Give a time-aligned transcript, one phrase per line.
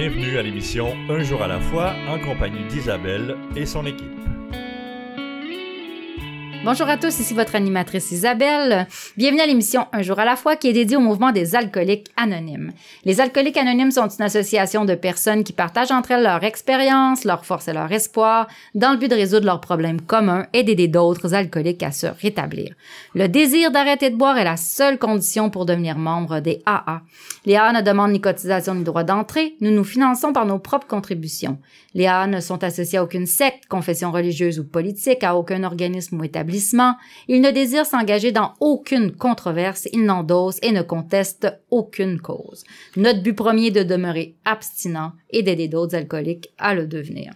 [0.00, 4.29] Bienvenue à l'émission Un jour à la fois en compagnie d'Isabelle et son équipe.
[6.62, 8.86] Bonjour à tous, ici votre animatrice Isabelle.
[9.16, 12.08] Bienvenue à l'émission Un jour à la fois qui est dédiée au mouvement des alcooliques
[12.18, 12.74] anonymes.
[13.06, 17.46] Les alcooliques anonymes sont une association de personnes qui partagent entre elles leur expérience, leur
[17.46, 21.32] force et leur espoir dans le but de résoudre leurs problèmes communs et d'aider d'autres
[21.32, 22.74] alcooliques à se rétablir.
[23.14, 27.00] Le désir d'arrêter de boire est la seule condition pour devenir membre des AA.
[27.46, 29.54] Les AA ne demandent ni cotisation ni droit d'entrée.
[29.62, 31.58] Nous nous finançons par nos propres contributions.
[31.94, 36.20] Les AA ne sont associés à aucune secte, confession religieuse ou politique, à aucun organisme
[36.20, 36.49] ou établissement.
[37.28, 42.64] Ils ne désirent s'engager dans aucune controverse, ils n'endossent et ne contestent aucune cause.
[42.96, 47.32] Notre but premier est de demeurer abstinent et d'aider d'autres alcooliques à le devenir.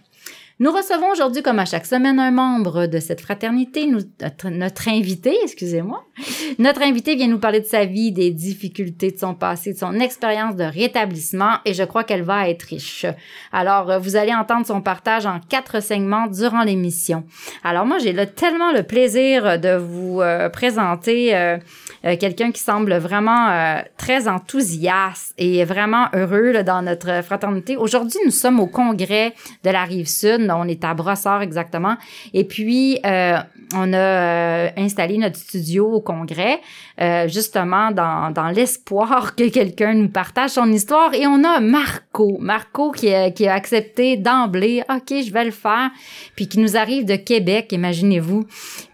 [0.59, 6.05] Nous recevons aujourd'hui, comme à chaque semaine, un membre de cette fraternité, notre, invité, excusez-moi.
[6.59, 9.99] Notre invité vient nous parler de sa vie, des difficultés de son passé, de son
[9.99, 13.05] expérience de rétablissement, et je crois qu'elle va être riche.
[13.51, 17.23] Alors, vous allez entendre son partage en quatre segments durant l'émission.
[17.63, 21.57] Alors, moi, j'ai le, tellement le plaisir de vous euh, présenter euh,
[22.05, 27.77] euh, quelqu'un qui semble vraiment euh, très enthousiaste et vraiment heureux dans notre fraternité.
[27.77, 30.51] Aujourd'hui, nous sommes au congrès de la rive sud.
[30.55, 31.97] On est à Brossard exactement.
[32.33, 33.37] Et puis, euh,
[33.73, 36.59] on a euh, installé notre studio au congrès,
[37.01, 41.13] euh, justement dans, dans l'espoir que quelqu'un nous partage son histoire.
[41.13, 45.51] Et on a Marco, Marco qui a, qui a accepté d'emblée, OK, je vais le
[45.51, 45.89] faire,
[46.35, 48.45] puis qui nous arrive de Québec, imaginez-vous.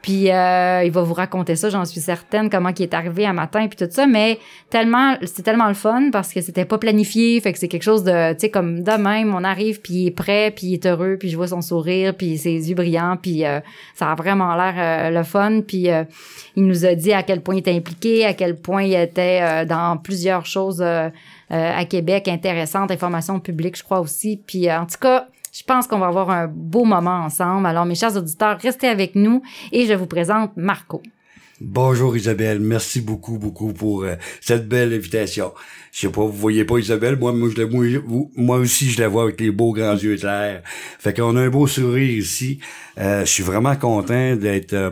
[0.02, 3.34] Puis euh, il va vous raconter ça, j'en suis certaine, comment il est arrivé un
[3.34, 4.08] matin, puis tout ça.
[4.08, 7.84] Mais tellement, c'est tellement le fun parce que c'était pas planifié, fait que c'est quelque
[7.84, 10.74] chose de, tu sais, comme de même, on arrive, puis il est prêt, puis il
[10.76, 13.44] est heureux, puis je vois son sourire, puis ses yeux brillants, puis
[13.94, 15.62] ça a vraiment l'air euh, le fun.
[15.62, 16.04] Puis euh,
[16.56, 19.40] il nous a dit à quel point il était impliqué, à quel point il était
[19.42, 24.42] euh, dans plusieurs choses à Québec intéressantes, informations publiques, je crois aussi.
[24.46, 27.68] Puis en tout cas, je pense qu'on va avoir un beau moment ensemble.
[27.68, 29.42] Alors, mes chers auditeurs, restez avec nous
[29.74, 31.02] et je vous présente Marco.
[31.64, 35.54] Bonjour Isabelle, merci beaucoup, beaucoup pour euh, cette belle invitation.
[35.92, 37.36] Je sais pas, vous voyez pas Isabelle, moi,
[38.36, 40.64] moi, aussi je la vois avec les beaux grands yeux clairs.
[40.66, 42.60] Fait qu'on a un beau sourire ici.
[42.98, 44.74] Euh, je suis vraiment content d'être...
[44.74, 44.90] Euh,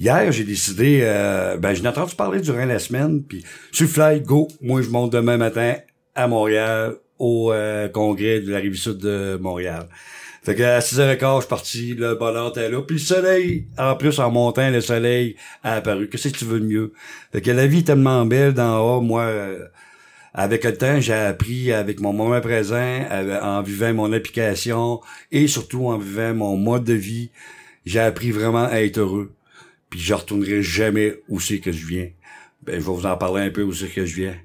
[0.00, 4.22] hier, j'ai décidé, euh, ben, je n'ai entendu parler durant la semaine, puis sur Fly,
[4.22, 5.74] go, moi je monte demain matin
[6.14, 9.86] à Montréal au euh, congrès de la rive sud de Montréal.
[10.46, 12.80] Fait que à 6h15, je suis parti, le bonheur était là.
[12.80, 15.34] Puis le soleil, en plus, en montant, le soleil
[15.64, 16.08] a apparu.
[16.08, 16.92] Qu'est-ce que tu veux de mieux?
[17.32, 19.00] Fait que la vie est tellement belle d'en haut.
[19.00, 19.66] Moi, euh,
[20.34, 23.08] avec le temps, j'ai appris avec mon moment présent,
[23.42, 25.00] en vivant mon application
[25.32, 27.32] et surtout en vivant mon mode de vie,
[27.84, 29.34] j'ai appris vraiment à être heureux.
[29.90, 32.08] Puis je retournerai jamais où c'est que je viens.
[32.62, 34.36] Ben, je vais vous en parler un peu où c'est que je viens.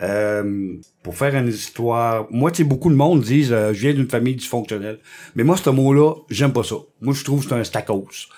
[0.00, 3.94] Euh, pour faire une histoire, moi, tu sais, beaucoup de monde disent euh, je viens
[3.94, 4.98] d'une famille dysfonctionnelle.
[5.34, 6.76] Mais moi, ce mot-là, j'aime pas ça.
[7.00, 8.28] Moi, je trouve que c'est un stacos.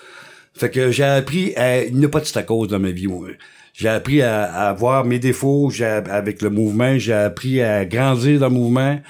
[0.55, 1.85] Fait que j'ai appris à...
[1.85, 3.29] Il n'y a pas de stacos dans ma vie, moi.
[3.75, 6.99] J'ai appris à, à voir mes défauts j'ai, avec le mouvement.
[6.99, 9.01] J'ai appris à grandir dans le mouvement.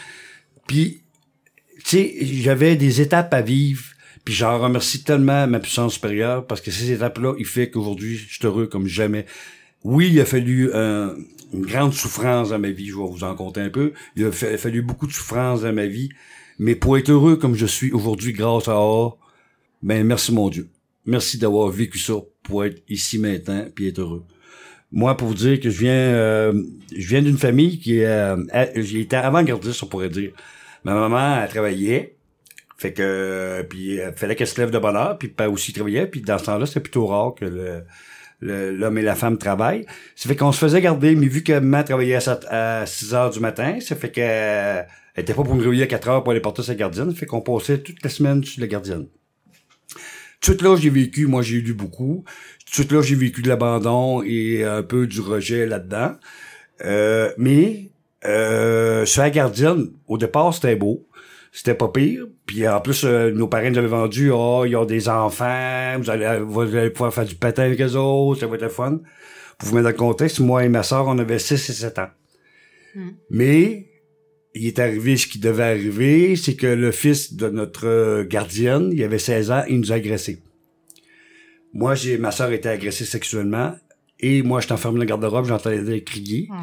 [0.67, 1.03] Puis,
[1.85, 3.85] tu sais, j'avais des étapes à vivre.
[4.25, 8.35] Puis j'en remercie tellement ma puissance supérieure parce que ces étapes-là, il fait qu'aujourd'hui, je
[8.35, 9.25] suis heureux comme jamais.
[9.83, 11.15] Oui, il a fallu un,
[11.53, 13.93] une grande souffrance dans ma vie, je vais vous en compter un peu.
[14.17, 16.11] Il a fallu beaucoup de souffrance dans ma vie,
[16.59, 19.11] mais pour être heureux comme je suis aujourd'hui grâce à A,
[19.83, 20.69] ben merci mon Dieu.
[21.07, 24.25] Merci d'avoir vécu ça pour être ici maintenant puis être heureux.
[24.93, 26.63] Moi, pour vous dire que je viens, euh,
[26.95, 28.37] je viens d'une famille qui euh,
[28.75, 30.33] j'ai été avant-gardiste, on pourrait dire.
[30.85, 32.17] Ma maman, elle travaillait,
[32.77, 36.07] fait que, puis il fallait qu'elle se lève de bonne heure, puis pas aussi travaillait,
[36.07, 37.85] puis dans ce temps-là, c'était plutôt rare que le,
[38.41, 39.87] l'homme et la femme travaillent.
[40.17, 42.19] Ça fait qu'on se faisait garder, mais vu que maman travaillait
[42.49, 44.87] à, 6 heures du matin, ça fait qu'elle
[45.17, 47.27] était pas pour me réveiller à 4 heures pour aller porter sa gardienne, ça fait
[47.27, 49.07] qu'on passait toute la semaine sur la gardienne.
[50.41, 52.25] Tout là, j'ai vécu, moi j'ai lu beaucoup.
[52.73, 56.13] Tout là, j'ai vécu de l'abandon et un peu du rejet là-dedans.
[56.85, 57.91] Euh, mais
[58.25, 61.07] euh, sur la gardienne, au départ, c'était beau
[61.53, 62.27] c'était pas pire.
[62.47, 66.11] Puis en plus, euh, nos parents nous avaient vendu, oh, ils ont des enfants, vous
[66.11, 69.01] allez, vous allez pouvoir faire du patin avec eux autres, ça va être fun.
[69.59, 71.99] Pour vous mettre dans le contexte, moi et ma soeur, on avait 6 et 7
[71.99, 72.09] ans.
[72.95, 73.11] Hmm.
[73.31, 73.87] Mais,
[74.55, 79.03] il est arrivé ce qui devait arriver, c'est que le fils de notre gardienne, il
[79.05, 80.43] avait 16 ans, il nous a agressés.
[81.73, 83.75] Moi, j'ai, ma soeur était agressée sexuellement,
[84.19, 86.49] et moi, j'étais enfermé dans le garde-robe, j'entendais crier.
[86.51, 86.55] Oh,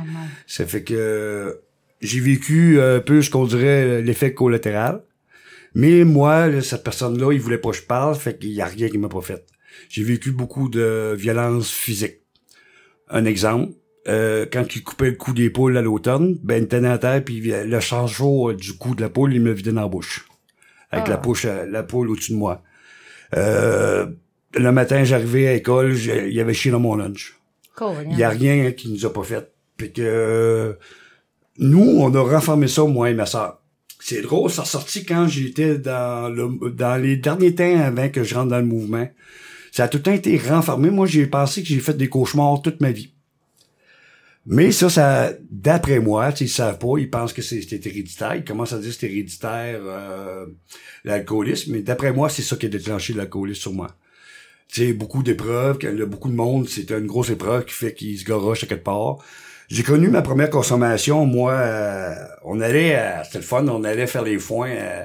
[0.46, 1.62] ça fait que
[2.02, 5.04] j'ai vécu un peu ce qu'on dirait l'effet collatéral.
[5.74, 8.90] Mais moi, cette personne-là, il voulait pas que je parle, fait qu'il y a rien
[8.90, 9.46] qui m'a pas fait.
[9.90, 12.22] J'ai vécu beaucoup de violence physique.
[13.10, 13.74] Un exemple,
[14.08, 17.24] euh, quand il coupait le cou des poules à l'automne, ben, il tenait à terre,
[17.24, 20.26] puis le changeau du cou de la poule, il me vidait dans la bouche.
[20.90, 21.12] Avec Ah.
[21.12, 22.64] la, poche, la poule au-dessus de moi.
[23.36, 24.08] Euh,
[24.56, 27.38] le matin, j'arrivais à l'école, il y avait chié dans mon lunch.
[28.10, 29.52] Il y a rien qui nous a pas fait.
[29.76, 30.74] Puis que euh,
[31.60, 33.62] nous, on a renfermé ça, moi et ma sœur.
[34.00, 38.50] C'est drôle, ça sorti quand j'étais dans dans les derniers temps avant que je rentre
[38.50, 39.08] dans le mouvement.
[39.72, 40.90] Ça a tout le temps été renfermé.
[40.90, 43.12] Moi, j'ai pensé que j'ai fait des cauchemars toute ma vie.
[44.46, 48.36] Mais ça, ça, d'après moi, ils savent pas, ils pensent que c'est c'est héréditaire.
[48.36, 50.46] Ils commencent à dire que c'est héréditaire, euh,
[51.04, 51.74] l'alcoolisme.
[51.74, 53.88] Mais d'après moi, c'est ça qui a déclenché l'alcoolisme sur moi.
[54.70, 58.24] Tu sais, beaucoup d'épreuves, beaucoup de monde, c'était une grosse épreuve qui fait qu'ils se
[58.24, 59.18] garochent à quelque part.
[59.70, 62.16] J'ai connu ma première consommation, moi, euh,
[62.46, 65.04] on allait, à- c'était le fun, on allait faire les foins, euh,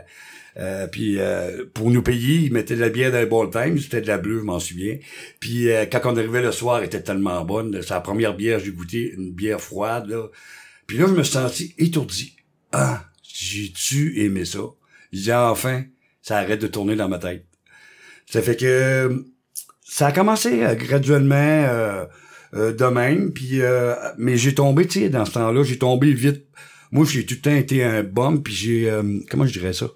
[0.58, 3.78] euh, puis euh, pour nous payer, ils mettaient de la bière dans le ball time,
[3.78, 4.98] c'était de la bleue, je m'en souviens.
[5.40, 8.58] Puis euh, quand on arrivait le soir, elle était tellement bonne, c'est la première bière
[8.58, 10.28] que j'ai goûté, une bière froide, là.
[10.86, 12.36] Puis là, je me suis senti étourdi.
[12.70, 14.60] Ah, j'ai-tu aimé ça?
[15.12, 15.84] J'ai dit, enfin,
[16.22, 17.46] ça arrête de tourner dans ma tête.
[18.26, 19.24] Ça fait que
[19.84, 21.34] ça a commencé euh, graduellement
[22.54, 26.12] euh, de même, puis euh, mais j'ai tombé, tu sais, dans ce temps-là, j'ai tombé
[26.12, 26.44] vite.
[26.90, 29.90] Moi, j'ai tout le temps été un bum, puis j'ai euh, comment je dirais ça?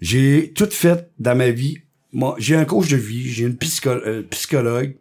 [0.00, 1.78] J'ai tout fait dans ma vie.
[2.12, 3.56] Moi, j'ai un coach de vie, j'ai une
[3.86, 4.96] euh, psychologue,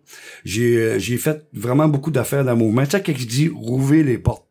[0.46, 2.84] j'ai euh, j'ai fait vraiment beaucoup d'affaires dans le mouvement.
[2.86, 4.48] Tu sais, quand il dit rouvrir les portes.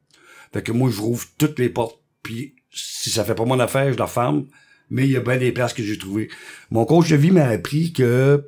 [0.53, 2.01] Fait que moi, je rouvre toutes les portes.
[2.23, 4.47] Puis si ça fait pas mon affaire, je la ferme.
[4.91, 6.29] Mais il y a bien des places que j'ai trouvées.
[6.73, 8.45] Mon coach de vie m'a appris que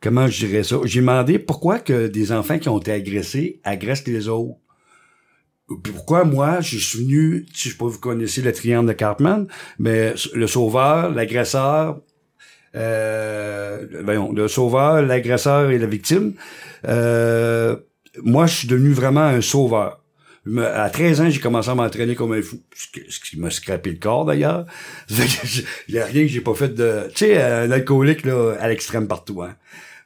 [0.00, 0.76] comment je dirais ça?
[0.84, 4.56] J'ai demandé pourquoi que des enfants qui ont été agressés agressent les autres.
[5.84, 9.46] Pourquoi moi, je suis venu, je sais pas vous connaissez le triangle de Cartman,
[9.78, 12.00] mais le sauveur, l'agresseur,
[12.74, 13.86] euh,
[14.34, 16.32] le sauveur, l'agresseur et la victime.
[16.86, 17.76] Euh,
[18.22, 20.02] moi, je suis devenu vraiment un sauveur.
[20.56, 22.62] À 13 ans, j'ai commencé à m'entraîner comme un fou.
[22.74, 24.64] Ce qui- m'a scrapé le corps, d'ailleurs.
[25.88, 27.02] Il y a rien que j'ai pas fait de...
[27.10, 29.54] Tu sais, un alcoolique, là, à l'extrême partout, hein.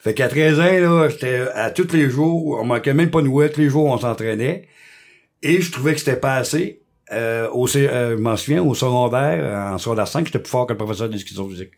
[0.02, 3.26] Fait qu'à 13 ans, là, j'étais à tous les jours, on manquait même pas de
[3.28, 4.66] nouilles, tous les jours, on s'entraînait.
[5.42, 6.82] Et je trouvais que c'était pas assez.
[7.12, 10.72] Euh, au, euh, je m'en souviens, au secondaire, en secondaire 5, j'étais plus fort que
[10.72, 11.70] le professeur de physique.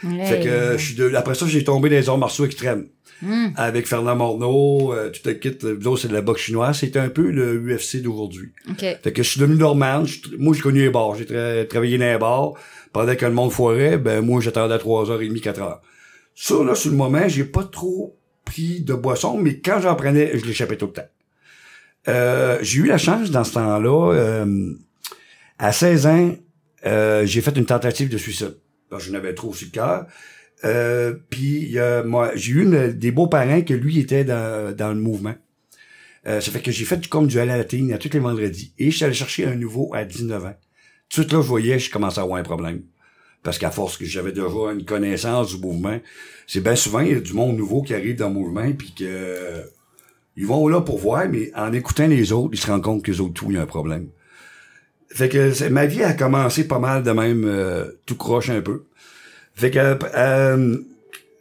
[0.00, 2.86] Fait que euh, je suis de, après ça, j'ai tombé dans les arts martiaux extrêmes.
[3.20, 3.48] Hmm.
[3.56, 6.78] Avec Fernand Morneau, euh, tout le kit, euh, c'est de la boxe chinoise.
[6.78, 8.52] C'était un peu le UFC d'aujourd'hui.
[8.70, 8.78] OK.
[9.02, 10.04] Fait que je suis devenu normal.
[10.38, 11.16] Moi, j'ai connu les bars.
[11.16, 12.52] J'ai tra- travaillé dans les bars.
[12.92, 15.78] Pendant que le monde foirait, ben, moi, j'attendais à 3h30, 4h.
[16.40, 20.38] Ça, là, sur le moment, j'ai pas trop pris de boisson, mais quand j'en prenais,
[20.38, 21.08] je l'échappais tout le temps.
[22.06, 24.72] Euh, j'ai eu la chance, dans ce temps-là, euh,
[25.58, 26.36] à 16 ans,
[26.86, 28.56] euh, j'ai fait une tentative de suicide.
[28.88, 31.16] Parce je n'avais trop sur le cœur.
[31.28, 31.76] Puis
[32.06, 35.34] moi, j'ai eu une- des beaux-parents que lui était dans, le mouvement.
[36.24, 38.72] Ça fait que j'ai fait comme du alalatine à tous les vendredis.
[38.78, 40.54] Et je suis allé chercher un nouveau à 19 ans.
[41.08, 42.82] Tout de suite là, je voyais, je commençais à avoir un problème.
[43.48, 44.42] Parce qu'à force que j'avais déjà
[44.74, 45.98] une connaissance du mouvement,
[46.46, 48.92] c'est bien souvent, il y a du monde nouveau qui arrive dans le mouvement, puis
[48.92, 49.64] que
[50.36, 53.10] ils vont là pour voir, mais en écoutant les autres, ils se rendent compte que
[53.10, 54.08] les autres, tout, il y a un problème.
[55.08, 58.84] Fait que ma vie a commencé pas mal de même, euh, tout croche un peu.
[59.54, 60.76] Fait que euh,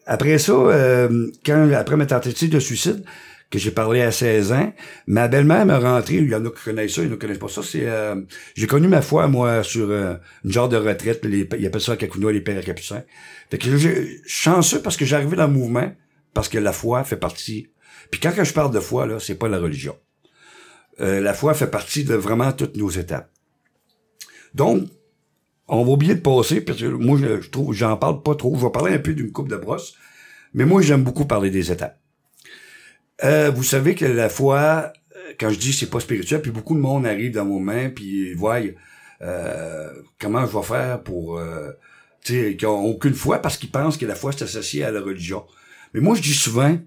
[0.05, 3.03] après ça, euh, quand après ma tentative de suicide,
[3.49, 4.73] que j'ai parlé à 16 ans,
[5.07, 7.15] ma belle-mère m'a rentré, il y en a qui connaissent ça, il y en a
[7.15, 8.15] qui connaissent pas ça, c'est euh,
[8.55, 11.93] j'ai connu ma foi, moi, sur euh, une genre de retraite, les, ils appellent ça
[11.93, 13.03] à Cacunois les pères capucins.
[13.49, 15.89] Fait que j'ai chanceux parce que j'arrivais dans le mouvement,
[16.33, 17.69] parce que la foi fait partie.
[18.11, 19.95] Puis quand je parle de foi, là, c'est pas la religion.
[20.99, 23.29] Euh, la foi fait partie de vraiment toutes nos étapes.
[24.53, 24.87] Donc,
[25.69, 28.55] on va oublier de passer, parce que moi, je, je trouve, j'en parle pas trop.
[28.57, 29.93] Je vais parler un peu d'une coupe de brosse.
[30.53, 31.99] Mais moi, j'aime beaucoup parler des étapes.
[33.23, 36.75] Euh, vous savez que la foi, euh, quand je dis c'est pas spirituel, puis beaucoup
[36.75, 38.59] de monde arrive dans mon main, puis ils voient
[39.21, 41.37] euh, comment je vais faire pour...
[41.37, 41.71] Euh,
[42.23, 44.91] tu sais, qui ont aucune foi parce qu'ils pensent que la foi c'est associé à
[44.91, 45.45] la religion.
[45.93, 46.77] Mais moi, je dis souvent,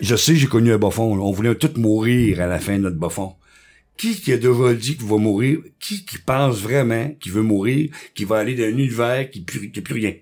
[0.00, 1.14] je sais, j'ai connu un bas fond.
[1.16, 1.22] là.
[1.22, 3.34] On voulait tous mourir à la fin de notre bas fond.
[3.96, 5.58] Qui qui a déjà dit qu'il va mourir?
[5.78, 9.44] Qui qui pense vraiment qu'il veut mourir, qu'il va aller dans un univers qui n'a
[9.44, 10.14] plus, qui a plus rien?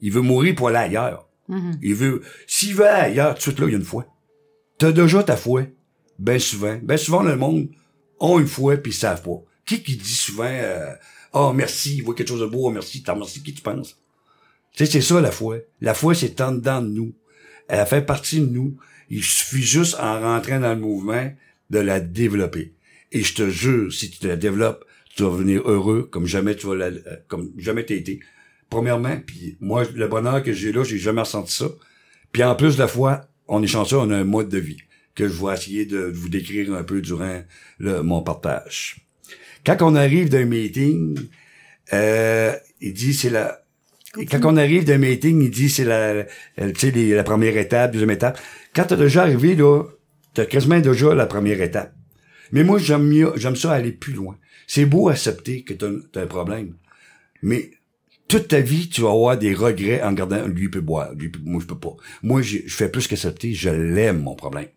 [0.00, 1.28] Il veut mourir pour aller ailleurs.
[1.48, 1.78] Mhm.
[1.82, 2.22] Il veut...
[2.46, 4.06] S'il veut aller ailleurs, tout de suite là, il y a une foi.
[4.80, 5.64] T'as déjà ta foi.
[6.18, 6.80] Ben souvent.
[6.82, 7.68] Ben souvent, le monde
[8.18, 9.44] ont une foi puis ils savent pas.
[9.66, 10.94] Qui qui dit souvent euh,
[11.34, 13.98] Oh merci, il voit quelque chose de beau, oh, merci, t'en remercies, qui tu penses?
[14.72, 15.58] Tu sais, c'est ça la foi.
[15.82, 17.12] La foi, c'est en dedans de nous.
[17.68, 18.78] Elle fait partie de nous.
[19.10, 21.30] Il suffit juste en rentrant dans le mouvement
[21.68, 22.72] de la développer.
[23.12, 26.66] Et je te jure, si tu la développes, tu vas devenir heureux comme jamais tu
[26.66, 28.20] vas la, euh, comme jamais t'as été.
[28.70, 31.66] Premièrement, puis moi, le bonheur que j'ai là, j'ai jamais ressenti ça.
[32.32, 34.78] Puis en plus la foi, on est chanceux, on a un mode de vie.
[35.14, 37.42] que je vais essayer de vous décrire un peu durant
[37.78, 39.04] le, mon partage.
[39.66, 41.18] Quand on arrive d'un meeting,
[41.92, 43.60] euh, il dit c'est la
[44.30, 46.24] quand on arrive d'un meeting, il dit c'est la,
[46.56, 48.40] tu sais, la première étape, deuxième étape.
[48.74, 49.84] Quand t'as déjà arrivé, là,
[50.34, 51.94] t'as quasiment déjà la première étape.
[52.52, 54.36] Mais moi, j'aime mieux, j'aime ça aller plus loin.
[54.66, 55.90] C'est beau accepter que t'as,
[56.20, 56.74] as un problème.
[57.42, 57.70] Mais
[58.30, 61.60] toute ta vie, tu vas avoir des regrets en gardant lui peut boire, lui moi
[61.60, 61.96] je peux pas.
[62.22, 64.68] Moi, je fais plus qu'accepter, je l'aime mon problème.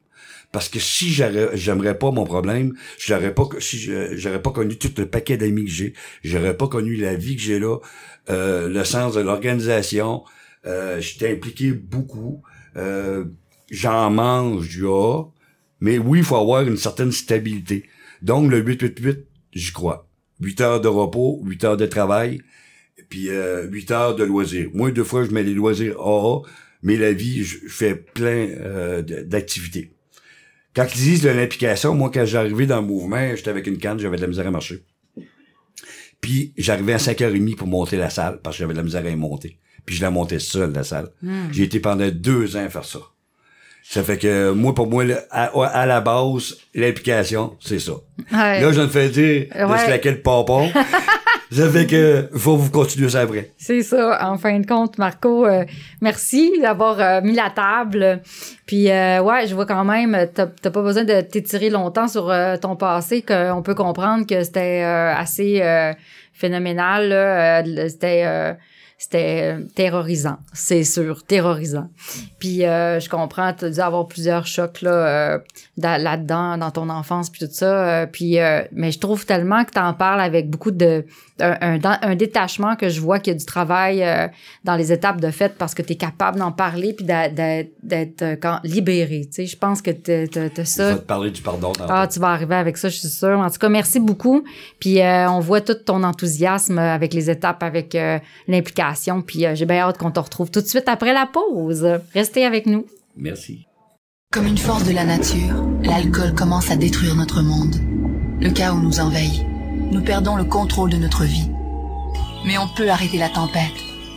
[0.52, 3.78] Parce que si j'aimerais pas mon problème, j'aurais pas si
[4.14, 5.94] j'aurais pas connu tout le paquet d'amis que j'ai,
[6.24, 7.78] j'aurais pas connu la vie que j'ai là,
[8.30, 10.24] euh, le sens de l'organisation.
[10.66, 12.42] Euh, J'étais impliqué beaucoup.
[12.76, 13.26] Euh,
[13.70, 14.86] J'en mange du
[15.80, 17.86] mais oui, il faut avoir une certaine stabilité.
[18.22, 20.08] Donc le 888, j'y crois.
[20.40, 22.42] 8 heures de repos, 8 heures de travail,
[23.14, 24.72] puis euh, 8 heures de loisirs.
[24.74, 26.42] Moi, deux fois, je mets les loisirs AA,
[26.82, 29.92] mais la vie, je fais plein euh, d'activités.
[30.76, 34.00] Quand ils disent de l'implication, moi, quand j'arrivais dans le mouvement, j'étais avec une canne,
[34.00, 34.84] j'avais de la misère à marcher.
[36.22, 39.10] Puis j'arrivais à 5h30 pour monter la salle, parce que j'avais de la misère à
[39.10, 39.60] y monter.
[39.86, 41.10] Puis je la montais seul, la salle.
[41.22, 41.52] Hmm.
[41.52, 42.98] J'ai été pendant deux ans à faire ça.
[43.84, 47.94] Ça fait que moi, pour moi, à, la base, l'implication, c'est ça.
[48.32, 50.72] Là, je de faire dire de se laquer le pompon.
[51.54, 53.52] Ça fait que faut vous continuer ça après.
[53.58, 54.18] C'est ça.
[54.22, 55.66] En fin de compte, Marco, euh,
[56.02, 58.22] merci d'avoir euh, mis la table.
[58.66, 62.76] Puis euh, ouais, je vois quand même, t'as pas besoin de t'étirer longtemps sur ton
[62.76, 65.62] passé, qu'on peut comprendre que c'était assez
[66.34, 67.64] phénoménal.
[67.90, 68.56] C'était
[69.04, 71.90] c'était euh, terrorisant, c'est sûr, terrorisant.
[72.40, 75.40] Puis euh, je comprends, tu as dû avoir plusieurs chocs là, euh,
[75.78, 78.08] là-dedans, dans ton enfance, puis tout ça.
[78.12, 78.38] puis,
[78.72, 81.06] mais je trouve tellement que tu en parles avec beaucoup de...
[81.40, 84.06] Un, un, détachement que je vois qu'il y a du travail
[84.64, 89.22] dans les étapes de fête parce que tu es capable d'en parler puis d'être libéré.
[89.26, 90.30] Tu sais, je pense que tu
[90.64, 90.90] ça.
[90.90, 91.74] Tu vas te parler du pardon.
[91.90, 93.40] Ah, tu vas arriver avec ça, je suis sûre.
[93.40, 94.44] En tout cas, merci beaucoup.
[94.80, 97.98] Puis on voit tout ton enthousiasme avec les étapes, avec
[98.48, 98.74] l'implication
[99.26, 101.88] puis euh, j'ai bien hâte qu'on te retrouve tout de suite après la pause.
[102.14, 102.86] Restez avec nous.
[103.16, 103.68] Merci.
[104.34, 107.76] Comme une force de la nature, l'alcool commence à détruire notre monde.
[108.42, 109.46] Le chaos nous envahit.
[109.92, 111.52] Nous perdons le contrôle de notre vie.
[112.44, 113.76] Mais on peut arrêter la tempête.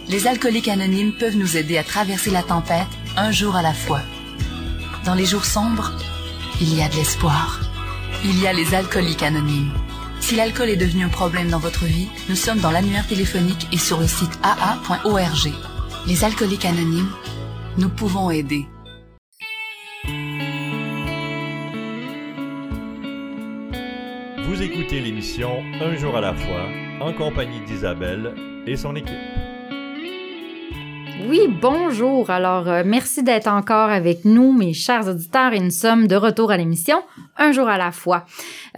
[0.08, 2.86] Les alcooliques anonymes peuvent nous aider à traverser la tempête
[3.18, 4.00] un jour à la fois.
[5.04, 5.92] Dans les jours sombres,
[6.62, 7.60] il y a de l'espoir.
[8.24, 9.74] Il y a les alcooliques anonymes.
[10.20, 13.78] Si l'alcool est devenu un problème dans votre vie, nous sommes dans l'annuaire téléphonique et
[13.78, 15.52] sur le site aa.org.
[16.06, 17.10] Les alcooliques anonymes,
[17.76, 18.66] nous pouvons aider.
[24.56, 26.66] Vous écoutez l'émission Un jour à la fois
[27.02, 28.32] en compagnie d'Isabelle
[28.66, 29.12] et son équipe.
[31.28, 32.30] Oui, bonjour.
[32.30, 36.50] Alors, euh, merci d'être encore avec nous, mes chers auditeurs, et nous sommes de retour
[36.50, 36.96] à l'émission
[37.38, 38.24] Un jour à la fois.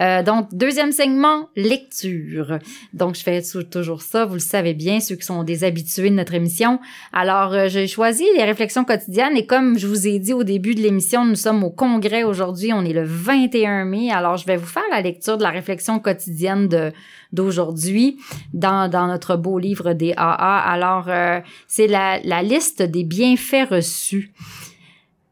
[0.01, 2.59] Euh, donc, deuxième segment, lecture.
[2.93, 6.15] Donc, je fais toujours ça, vous le savez bien, ceux qui sont des habitués de
[6.15, 6.79] notre émission.
[7.13, 10.75] Alors, euh, j'ai choisi les réflexions quotidiennes et comme je vous ai dit au début
[10.75, 14.11] de l'émission, nous sommes au congrès aujourd'hui, on est le 21 mai.
[14.11, 16.91] Alors, je vais vous faire la lecture de la réflexion quotidienne de
[17.31, 18.17] d'aujourd'hui
[18.53, 20.59] dans, dans notre beau livre des AA.
[20.59, 24.31] Alors, euh, c'est la, la liste des bienfaits reçus.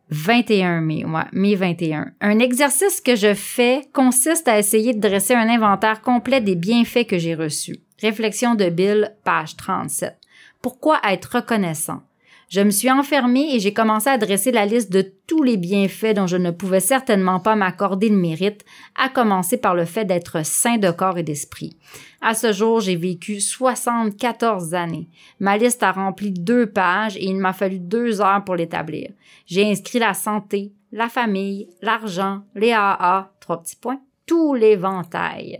[0.09, 2.13] 21 mai, ouais, mai 21.
[2.21, 7.07] Un exercice que je fais consiste à essayer de dresser un inventaire complet des bienfaits
[7.07, 7.79] que j'ai reçus.
[8.01, 10.15] Réflexion de Bill, page 37.
[10.61, 12.03] Pourquoi être reconnaissant?
[12.49, 16.13] Je me suis enfermée et j'ai commencé à dresser la liste de tous les bienfaits
[16.15, 18.63] dont je ne pouvais certainement pas m'accorder le mérite,
[18.95, 21.75] à commencer par le fait d'être sain de corps et d'esprit.
[22.21, 25.09] À ce jour, j'ai vécu 74 années.
[25.41, 29.09] Ma liste a rempli deux pages et il m'a fallu deux heures pour l'établir.
[29.45, 35.59] J'ai inscrit la santé, la famille, l'argent, les AA, trois petits points, tous les ventailles.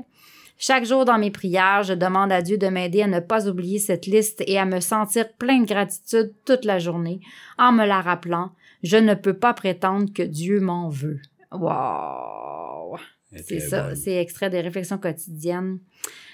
[0.59, 3.77] Chaque jour dans mes prières, je demande à Dieu de m'aider à ne pas oublier
[3.77, 7.19] cette liste et à me sentir plein de gratitude toute la journée
[7.59, 8.51] en me la rappelant.
[8.81, 11.19] Je ne peux pas prétendre que Dieu m'en veut.
[11.51, 12.97] Wow!
[13.45, 15.79] C'est ça, c'est extrait des réflexions quotidiennes.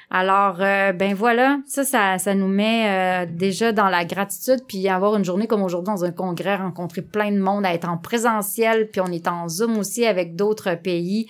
[0.10, 4.88] Alors, euh, ben voilà, ça, ça, ça nous met euh, déjà dans la gratitude, puis
[4.88, 7.98] avoir une journée comme aujourd'hui dans un congrès, rencontrer plein de monde, à être en
[7.98, 11.28] présentiel, puis on est en Zoom aussi avec d'autres pays.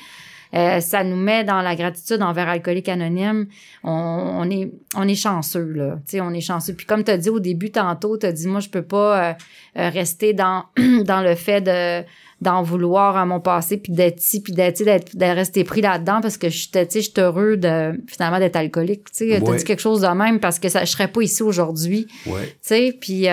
[0.53, 3.47] Euh, ça nous met dans la gratitude envers Alcoolique Anonyme.
[3.83, 5.99] On, est, on est chanceux, là.
[6.07, 6.73] Tu on est chanceux.
[6.73, 9.29] Puis comme tu as dit au début tantôt, tu as dit, moi, je peux pas
[9.29, 9.33] euh,
[9.77, 10.65] euh, rester dans,
[11.05, 12.05] dans le fait de
[12.41, 16.37] d'en vouloir à mon passé puis d'être ici puis d'être de rester pris là-dedans parce
[16.37, 20.07] que je tu suis heureux de finalement d'être alcoolique tu sais dit quelque chose de
[20.07, 23.27] même parce que ça je serais pas ici aujourd'hui tu sais puis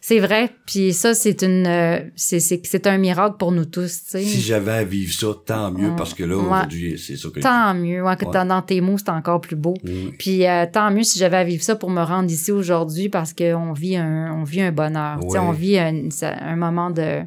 [0.00, 0.50] C'est vrai.
[0.64, 4.22] Puis ça, c'est une, euh, c'est, c'est, c'est un miracle pour nous tous, tu sais.
[4.22, 6.44] Si j'avais à vivre ça, tant mieux, parce que là, Ouais.
[6.44, 8.44] aujourd'hui, c'est ça que Tant mieux, ouais, que Ouais.
[8.46, 9.74] dans tes mots, c'est encore plus beau.
[9.84, 10.12] je dis.
[10.18, 13.32] Puis euh, tant mieux si j'avais à vivre ça pour me rendre ici aujourd'hui parce
[13.34, 15.18] qu'on vit un, on vit un bonheur.
[15.20, 15.44] Tu sais, Ouais.
[15.46, 17.20] On vit un, un moment de.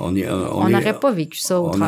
[0.00, 1.86] On n'aurait pas vécu ça autrement.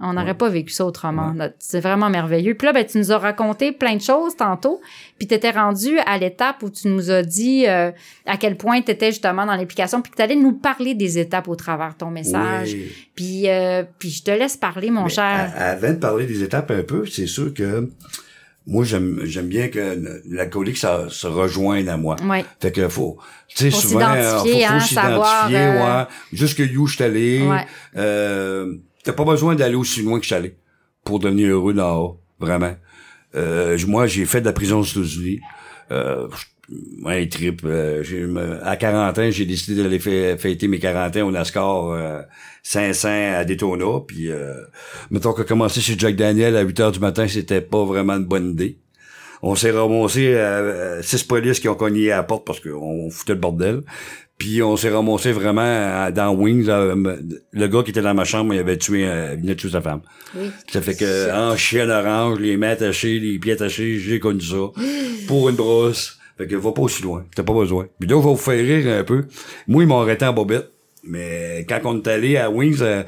[0.00, 0.34] On n'aurait Ouais.
[0.34, 1.34] pas vécu ça autrement.
[1.58, 2.54] C'est vraiment merveilleux.
[2.54, 4.80] Puis là, ben, tu nous as raconté plein de choses tantôt.
[5.18, 7.90] Puis tu étais rendu à l'étape où tu nous as dit euh,
[8.26, 10.00] à quel point tu étais justement dans l'application.
[10.02, 12.72] Puis que tu allais nous parler des étapes au travers de ton message.
[12.72, 12.92] Oui.
[13.14, 15.24] Puis, euh, puis je te laisse parler, mon Mais cher.
[15.56, 17.90] a- Avant de parler des étapes un peu, c'est sûr que
[18.66, 22.16] moi, j'aime j'aime bien que l'alcoolique ça se rejoigne à moi.
[22.24, 22.44] Ouais.
[22.60, 23.18] Fait que faut,
[23.48, 26.06] tu sais, souvent, euh, faut, hein, s'identifier, savoir, euh, ouais.
[26.32, 27.46] Jusque où je suis allé.
[27.46, 27.66] Ouais.
[27.96, 30.56] Euh, t'as pas besoin d'aller aussi loin que je suis allé
[31.04, 32.74] pour devenir heureux dans haut, vraiment.
[33.34, 35.40] Euh, moi, j'ai fait de la prison aux États-Unis.
[35.90, 36.28] Euh,
[37.02, 37.62] ouais, trip.
[37.64, 38.02] euh,
[38.62, 42.20] à 40 ans, j'ai décidé d'aller fê- fêter mes 40 ans au NASCAR euh,
[42.62, 44.00] 500 à Daytona.
[44.06, 44.54] Puis, euh,
[45.10, 48.24] mettons que commencer chez Jack Daniel à 8 heures du matin, c'était pas vraiment une
[48.24, 48.78] bonne idée.
[49.42, 50.56] On s'est ramassé à,
[50.98, 53.82] à six polices qui ont cogné à la porte parce qu'on foutait le bordel.
[54.38, 56.68] Puis on s'est ramassé vraiment à- dans Wings.
[56.70, 59.60] à- le gars qui était dans ma chambre, il avait tué, euh, il venait de
[59.60, 60.00] tuer sa femme.
[60.34, 60.46] Oui.
[60.72, 64.70] Ça fait que en chien orange, les mains attachées, les pieds attachés, j'ai connu ça.
[65.28, 66.18] Pour une brosse.
[66.36, 67.24] Fait que va pas aussi loin.
[67.34, 67.86] T'as pas besoin.
[68.00, 69.24] Puis là, je vais vous faire rire un peu.
[69.68, 70.70] Moi, ils m'ont arrêté en bobette.
[71.06, 73.02] Mais quand on est allé à Wings, euh,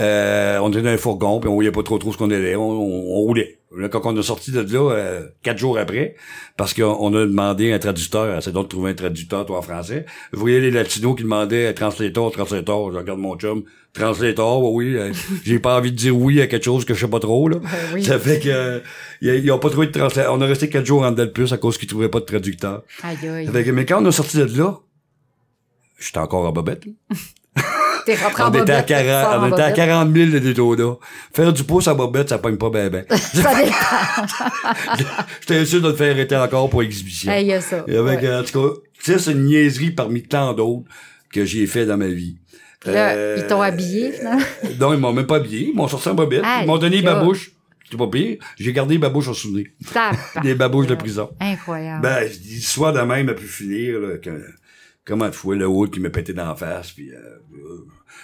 [0.00, 2.56] euh, on était dans un fourgon, puis on voyait pas trop trop ce qu'on allait.
[2.56, 3.58] On, on- on roulait.
[3.76, 6.14] Là, quand on est sorti de là, euh, quatre jours après,
[6.56, 9.62] parce qu'on on a demandé un traducteur, c'est donc de trouver un traducteur, toi, en
[9.62, 10.04] français.
[10.32, 12.92] Je voyais les latinos qui demandaient euh, translator, translator.
[12.92, 13.64] Je regarde mon chum.
[13.94, 14.96] Translator, oui, oui.
[14.96, 15.12] euh,
[15.44, 17.58] J'ai pas envie de dire oui à quelque chose que je sais pas trop, là.
[17.94, 18.02] oui.
[18.04, 18.80] Ça fait que, euh,
[19.20, 20.32] ils ils ont pas trouvé de translateur.
[20.34, 22.24] On a resté quatre jours en dedans de plus à cause qu'ils trouvaient pas de
[22.24, 22.82] traducteur.
[23.02, 23.46] Aïe, aïe.
[23.46, 24.78] Ça fait que, mais quand on est sorti de là,
[25.98, 26.84] j'étais encore en bobette.
[28.06, 29.76] T'es rentré en On était, à bobette, t'es 40, fort en on était à bobette.
[29.76, 30.94] 40 000 de Daytona.
[31.34, 33.04] Faire du pouce à bobette, ça pogne pas bien ben.
[33.10, 34.96] Ça dépend.
[35.40, 37.30] J'étais sûr de te faire arrêter encore pour exhibition.
[37.32, 37.84] Hey, il y a ça.
[37.88, 38.26] Et avec, Ouais.
[38.26, 40.84] euh, en tout cas, ça, c'est une niaiserie parmi tant d'autres
[41.32, 42.36] que j'ai fait dans ma vie.
[42.84, 44.42] Là, Euh, ils t'ont habillé, finalement?
[44.80, 45.68] Non, ils m'ont même pas habillé.
[45.68, 46.42] Ils m'ont sorti en bobette.
[46.62, 47.14] Ils m'ont donné là.
[47.14, 47.52] ma bouche.
[47.84, 48.38] C'était pas pire.
[48.58, 49.66] J'ai gardé ma bouche en souvenir.
[50.42, 51.30] Des babouches de prison.
[51.40, 52.00] Incroyable.
[52.02, 54.30] Ben, l'histoire de même a pu finir, là, que,
[55.04, 57.38] comment de fois le haut qui m'a pété dans la face, puis euh,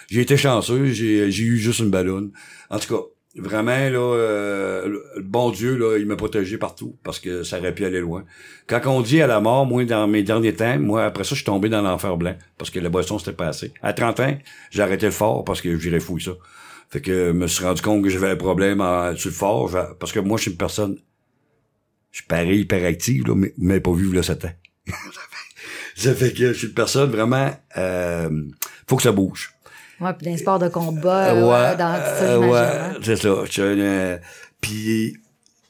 [0.09, 2.31] j'ai été chanceux, j'ai, j'ai eu juste une ballonne.
[2.69, 3.01] En tout cas,
[3.35, 7.75] vraiment, là, euh, le bon Dieu, là, il m'a protégé partout, parce que ça aurait
[7.75, 8.23] pu aller loin.
[8.67, 11.35] Quand on dit à la mort, moi, dans mes derniers temps, moi, après ça, je
[11.35, 13.73] suis tombé dans l'enfer blanc, parce que la boisson, c'était pas assez.
[13.81, 14.37] À 30 ans,
[14.71, 16.31] j'ai arrêté le fort, parce que j'irais fouiller ça.
[16.89, 19.69] Fait que je me suis rendu compte que j'avais un problème en, sur le fort,
[19.99, 20.97] parce que moi, je suis une personne
[22.11, 24.51] je pareil hyperactive, là, mais, mais pas vu, là, 7 ans.
[25.99, 28.29] ça fait que je suis une personne vraiment, euh,
[28.87, 29.53] faut que ça bouge.
[29.99, 32.93] Ouais, puis dans les sports de combat, Euh, ouais, dans ça, euh, ouais, hein.
[33.03, 33.35] c'est ça.
[33.49, 34.17] Je euh,
[34.61, 35.17] puis,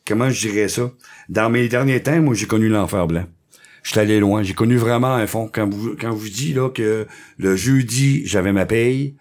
[0.07, 0.91] comment je dirais ça?
[1.29, 3.25] Dans mes derniers temps, moi, j'ai connu l'enfer blanc.
[3.81, 4.43] Je suis allé loin.
[4.43, 5.49] J'ai connu vraiment un fond.
[5.51, 9.15] Quand vous, quand vous dis, là, que le jeudi, j'avais ma paye,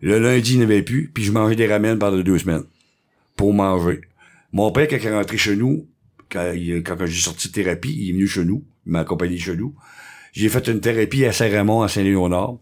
[0.00, 2.64] le lundi, il n'y avait plus, puis je mangeais des ramen pendant deux semaines.
[3.36, 4.02] Pour manger.
[4.52, 5.86] Mon père, quand il est rentré chez nous,
[6.30, 8.62] quand, il- quand j'ai sorti de thérapie, il est venu chez nous.
[8.86, 9.74] Il m'a accompagné chez nous.
[10.32, 12.56] J'ai fait une thérapie à Saint-Raymond, à Saint-Léonard.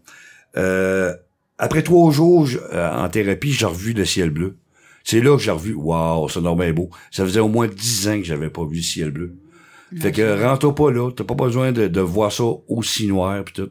[0.57, 1.13] Euh,
[1.57, 4.57] après trois jours je- euh, en thérapie, j'ai revu le ciel bleu.
[5.03, 6.89] C'est là que j'ai revu, waouh, c'est normal beau.
[7.09, 9.33] Ça faisait au moins dix ans que j'avais pas vu le ciel bleu.
[9.99, 13.53] Fait que rentre pas là, t'as pas besoin de, de voir ça aussi noir pis
[13.53, 13.69] tout.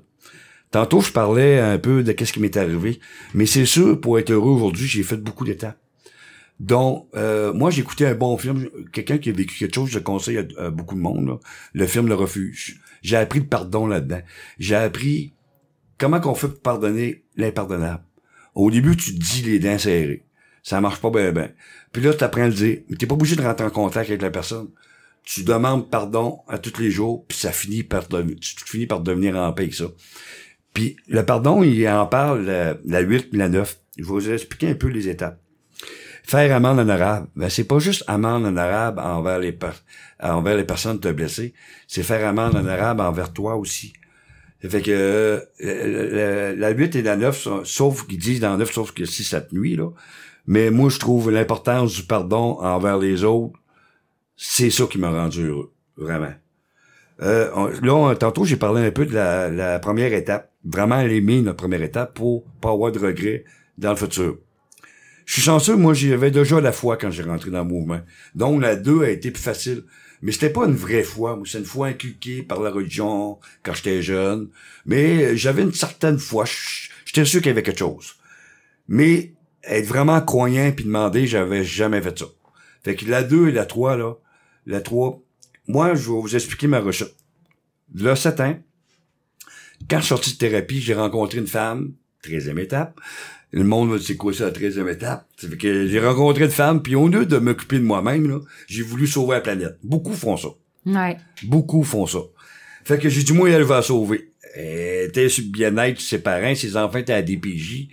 [0.70, 3.00] Tantôt, je parlais un peu de qu'est-ce qui m'est arrivé,
[3.34, 5.78] mais c'est sûr, pour être heureux aujourd'hui, j'ai fait beaucoup d'étapes.
[6.60, 8.68] Donc, euh, moi, j'ai écouté un bon film.
[8.92, 11.40] Quelqu'un qui a vécu quelque chose, je le conseille à, beaucoup de monde.
[11.72, 12.80] Le film Le Refuge.
[13.00, 14.20] J'ai appris le pardon là-dedans.
[14.58, 15.32] J'ai appris
[15.96, 18.04] comment qu'on fait pour pardonner l'impardonnable.
[18.54, 20.26] Au début, tu te dis les dents serrées.
[20.62, 21.50] Ça marche pas bien, bien.
[21.92, 22.80] Puis là, tu apprends à le dire.
[22.90, 24.68] Mais t'es pas obligé de rentrer en contact avec la personne.
[25.22, 29.36] Tu demandes pardon à tous les jours, puis ça finit par tu finis par devenir
[29.36, 29.86] en paix ça.
[30.74, 33.78] Puis le pardon, il en parle la, la 8, la 9.
[33.96, 35.40] Je vais vous expliquer un peu les étapes.
[36.22, 39.56] Faire amende honorable, ben c'est pas juste amende honorable envers les
[40.22, 41.54] envers les personnes qui t'ont blessé,
[41.88, 43.92] c'est faire amende honorable envers toi aussi.
[44.62, 48.50] Fait que euh, le- le- la 8 et la 9, sont- sauf qu'ils disent dans
[48.50, 49.88] la 9, sauf que si cette nuit, là.
[50.46, 53.58] Mais moi, je trouve l'importance du pardon envers les autres,
[54.36, 56.32] c'est ça qui m'a rendu heureux, vraiment.
[57.22, 60.50] Euh, là, tantôt, j'ai parlé un peu de la, la première étape.
[60.64, 63.44] Vraiment l'aimer, notre première étape, pour pas avoir de regrets
[63.78, 64.38] dans le futur.
[65.30, 68.00] Je suis chanceux, moi, j'avais déjà la foi quand j'ai rentré dans le mouvement.
[68.34, 69.84] Donc, la 2 a été plus facile.
[70.22, 71.40] Mais c'était pas une vraie foi.
[71.46, 74.48] C'est une foi inculquée par la religion quand j'étais jeune.
[74.86, 76.46] Mais j'avais une certaine foi.
[77.04, 78.16] J'étais sûr qu'il y avait quelque chose.
[78.88, 82.26] Mais être vraiment croyant puis demander, j'avais jamais fait ça.
[82.82, 84.14] Fait que la 2 et la 3, là,
[84.66, 85.22] la 3,
[85.68, 87.14] moi, je vais vous expliquer ma recette.
[87.94, 88.58] Là, 7 ans,
[89.88, 91.92] quand je suis sorti de thérapie, j'ai rencontré une femme,
[92.24, 92.98] 13e étape.
[93.52, 95.26] Le monde c'est quoi ça, la 13e étape?
[95.36, 98.82] Fait que j'ai rencontré une femme, puis au lieu de m'occuper de moi-même, là, j'ai
[98.82, 99.78] voulu sauver la planète.
[99.82, 100.48] Beaucoup font ça.
[100.86, 101.16] Ouais.
[101.44, 102.20] Beaucoup font ça.
[102.84, 104.32] Fait que j'ai dit, moi, elle va la sauver.
[104.54, 107.88] Elle était sur le bien-être ses parents, ses enfants étaient à DPJ.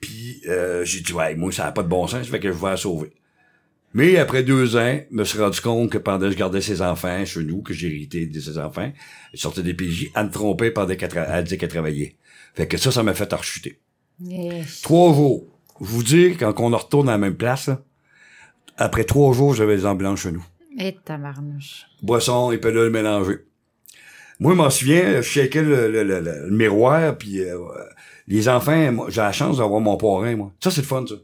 [0.00, 2.58] Puis euh, j'ai dit, ouais, moi, ça n'a pas de bon sens, fait que je
[2.58, 3.12] vais la sauver.
[3.94, 6.82] Mais après deux ans, je me suis rendu compte que pendant que je gardais ses
[6.82, 8.92] enfants chez nous, que j'ai hérité de ses enfants,
[9.32, 12.16] elle sortait des PJ, elle me trompait pendant qu'elle elle disait qu'elle travaillait.
[12.54, 13.78] Fait que ça, ça m'a fait rechuter.
[14.82, 15.44] Trois jours.
[15.80, 17.80] Je vous dire, quand on retourne à la même place, là,
[18.76, 20.44] après trois jours, j'avais les ambulances chez nous.
[20.78, 21.86] Et tabarnouche.
[22.02, 23.38] Boisson et pelule mélangées.
[24.40, 27.58] Moi, je m'en souviens, je shakeais le, le, le, le miroir, puis euh,
[28.28, 30.52] les enfants, j'ai la chance d'avoir mon parrain, moi.
[30.62, 31.16] Ça, c'est le fun, ça.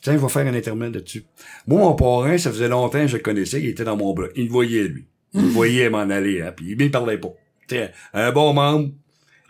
[0.00, 1.24] Tiens, je vais faire un intermède là-dessus.
[1.66, 4.30] Moi, mon parrain, ça faisait longtemps que je le connaissais, il était dans mon bloc.
[4.36, 5.06] Il me voyait, lui.
[5.34, 7.32] Il me voyait m'en aller, hein, puis il me parlait pas.
[7.66, 8.90] Tiens, un bon membre,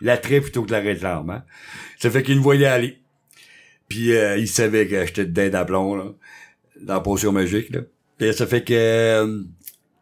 [0.01, 1.43] l'attrait plutôt que la réclame, hein.
[1.99, 2.99] Ça fait qu'il me voyait aller.
[3.87, 6.05] Puis euh, il savait que j'étais dedans d'aplomb, là,
[6.81, 7.81] dans la potion magique, là.
[8.19, 9.43] Et ça fait que euh,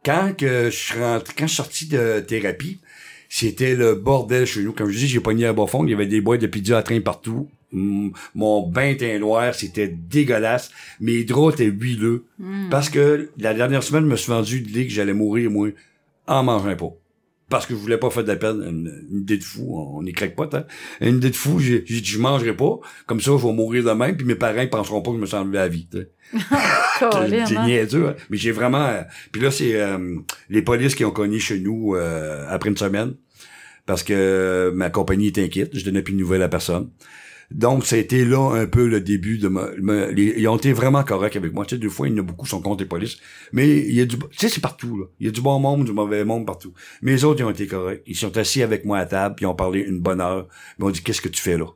[0.04, 2.80] quand que je suis rentré, quand je suis sorti de thérapie,
[3.28, 4.72] c'était le bordel chez nous.
[4.72, 6.78] Comme je dis, j'ai pogné à bas fond, il y avait des boîtes de pizza
[6.78, 7.50] à train partout.
[7.72, 10.72] Mon bain était noir, c'était dégueulasse.
[11.02, 12.24] Mes draps étaient huileux.
[12.70, 15.70] Parce que la dernière semaine, je me suis vendu l'idée que j'allais mourir, moi,
[16.28, 16.94] en mangeant pas.
[17.50, 18.62] Parce que je voulais pas faire de la peine.
[18.68, 20.66] Une, une idée de fou, on est craque-pot, hein.
[21.00, 22.80] Une idée de fou, j'ai dit, je mangerai pas.
[23.06, 25.26] Comme ça, je vais mourir demain, puis mes parents ils penseront pas que je me
[25.28, 25.88] suis enlevé la vie,
[27.00, 27.66] C'est hein?
[27.68, 28.16] niaiseux, hein.
[28.30, 28.86] Mais j'ai vraiment...
[28.88, 30.18] euh, Puis là, c'est euh,
[30.50, 33.14] les polices qui ont cogné chez nous euh, après une semaine.
[33.86, 35.70] Parce que euh, ma compagnie est inquiète.
[35.78, 36.90] Je donnais plus de nouvelles à personne.
[37.52, 39.70] Donc, ça a été là un peu le début de ma...
[39.80, 41.66] ma- ils ont été vraiment corrects avec moi.
[41.66, 43.18] Tu sais, deux fois, il y en a beaucoup sont contre les polices.
[43.54, 44.18] Mais il y a du...
[44.18, 45.06] Tu sais, c'est partout, là.
[45.20, 46.74] Il y a du bon monde, du mauvais monde partout.
[47.02, 48.02] Mais les autres, ils ont été corrects.
[48.08, 50.48] Ils sont assis avec moi à table, ils ont parlé une bonne heure.
[50.78, 51.68] Ils m'ont dit, qu'est-ce que tu fais là?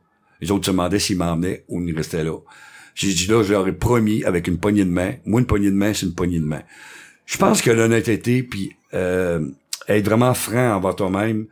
[0.41, 2.38] Les autres se demandaient s'ils m'emmenaient ou ils restaient là.
[2.95, 5.13] J'ai dit là, je leur ai promis avec une poignée de main.
[5.25, 6.63] Moi, une poignée de main, c'est une poignée de main.
[7.25, 9.47] Je pense que l'honnêteté, puis euh,
[9.88, 11.45] être vraiment franc envers toi-même,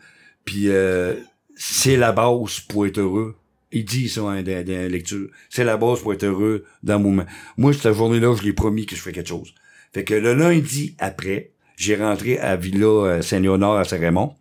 [0.44, 1.14] puis euh,
[1.56, 3.36] c'est la base pour être heureux.
[3.72, 5.30] Il dit ça hein, dans, lecture.
[5.50, 7.26] C'est la base pour être heureux dans le moment.
[7.58, 9.54] Moi, cette journée-là, je l'ai promis que je ferais quelque chose.
[9.94, 14.36] Fait que le lundi après, j'ai rentré à Villa euh, Saint-Léonard à Saint-Raymond.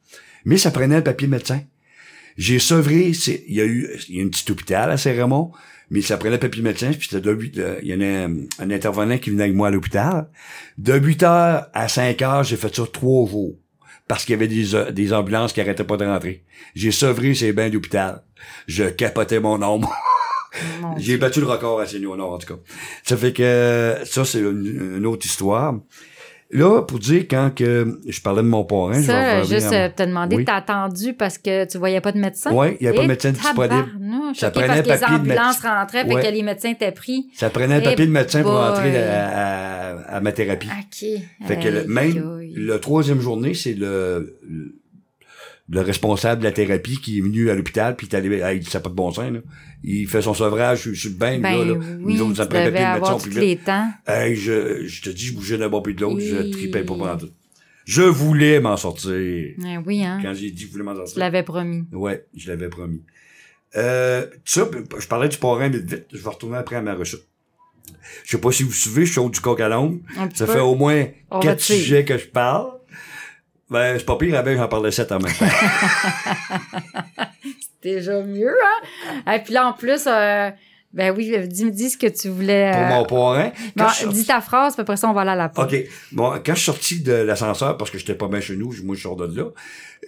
[0.44, 1.60] Mais ça prenait le papier de médecin.
[2.36, 3.12] J'ai sevré,
[3.48, 5.52] il y a eu y a un petit hôpital à Saint-Raymond,
[5.90, 8.36] mais ça prenait le papier de médecin, puis c'était euh, il y en a un,
[8.58, 10.28] un intervenant qui venait avec moi à l'hôpital.
[10.76, 13.56] De 8 heures à 5 heures, j'ai fait ça trois jours.
[14.06, 16.44] Parce qu'il y avait des, euh, des ambulances qui arrêtaient pas de rentrer.
[16.74, 18.22] J'ai sevré ces bains d'hôpital.
[18.66, 19.92] Je capotais mon ombre.
[20.96, 22.60] J'ai battu le record à Saint-Léonard, en tout cas.
[23.04, 25.74] Ça fait que ça, c'est une, une autre histoire.
[26.52, 29.86] Là, pour dire, quand que je parlais de mon parrain, je vais Ça, juste à-
[29.86, 30.44] euh, te demander, Oui.
[30.44, 32.52] t'as attendu parce que tu voyais pas de médecin?
[32.52, 33.84] Ouais, il y avait pas de Et médecin disponible.
[34.36, 35.78] Ça prenait parce un que les papier de ambulances médecin.
[35.80, 36.22] rentraient, fait Ouais.
[36.22, 37.26] que les médecins étaient pris.
[37.34, 38.60] Ça prenait un Eh papier de médecin pour boy.
[38.70, 40.68] entrer à, à- à ma thérapie.
[40.68, 41.48] OK.
[41.48, 42.52] Fait que le, même aïe.
[42.54, 44.72] le troisième journée, c'est le, le
[45.68, 48.60] le responsable de la thérapie qui est venu à l'hôpital puis il est allé il
[48.60, 49.40] dit ça pas de bon sens là.
[49.82, 51.74] Il fait son sevrage sur, sur le bain Ben là, là.
[52.00, 52.42] oui, Nous autres, ça
[52.92, 53.88] avoir tous les temps.
[54.06, 56.94] Hey, je, je te dis, je bougeais d'un bord puis de l'autre, je tripais pas
[56.94, 57.30] pendant tout.
[57.84, 59.12] Je voulais m'en sortir.
[59.14, 60.18] Eh oui, hein.
[60.20, 61.18] Quand j'ai dit que je voulais m'en sortir.
[61.20, 61.84] l'avais promis.
[61.92, 63.00] Ouais, je l'avais promis.
[63.76, 66.06] Euh, ça, je parlais du parrain vite vite.
[66.12, 67.24] Je vais retourner après à ma recette.
[68.24, 69.98] Je sais pas si vous suivez, je suis au du coq à l'ombre.
[70.34, 70.52] Ça peu.
[70.54, 72.72] fait au moins On quatre sujets que je parle.
[73.68, 75.46] Ben, c'est pas pire, ben, j'en parlais sept en même temps.
[77.82, 79.34] Déjà mieux, hein?
[79.34, 80.50] Et puis là, en plus, euh,
[80.92, 82.70] ben oui, dis, dis ce que tu voulais.
[83.06, 83.52] Pour euh, mon.
[83.76, 85.64] Quand bon, dis ta phrase, puis après ça, on va aller à la pause.
[85.64, 85.84] OK.
[86.12, 88.96] Bon, quand je suis sorti de l'ascenseur, parce que j'étais pas bien chez nous, moi
[88.96, 89.50] je sors de là,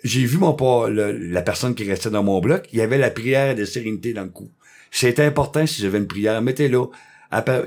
[0.04, 3.54] j'ai vu mon la personne qui restait dans mon bloc, il y avait la prière
[3.54, 4.50] de sérénité dans le cou.
[4.90, 6.86] C'était important si j'avais une prière, mettez-la.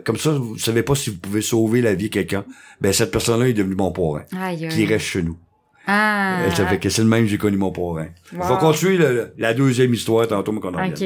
[0.04, 2.45] Comme ça, vous savez pas si vous pouvez sauver la vie de quelqu'un.
[2.80, 5.38] Ben, cette personne-là est devenue mon parrain, Aïe, qui reste chez nous.
[5.88, 6.41] Ah.
[6.44, 8.08] Euh, Ça fait que c'est le même que j'ai connu mon parrain.
[8.36, 8.58] On va Wow.
[8.60, 11.04] continuer le- la deuxième histoire tantôt, mais qu'on en OK.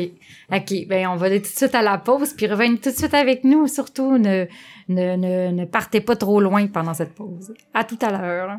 [0.51, 0.87] OK.
[0.87, 3.13] Ben, on va aller tout de suite à la pause, puis revenez tout de suite
[3.13, 3.67] avec nous.
[3.67, 4.45] Surtout, ne,
[4.89, 7.53] ne, ne, ne partez pas trop loin pendant cette pause.
[7.73, 8.57] À tout à l'heure.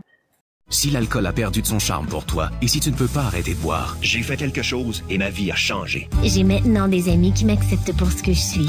[0.69, 3.21] Si l'alcool a perdu de son charme pour toi et si tu ne peux pas
[3.23, 6.09] arrêter de boire, J'ai fait quelque chose et ma vie a changé.
[6.25, 8.69] J'ai maintenant des amis qui m'acceptent pour ce que je suis.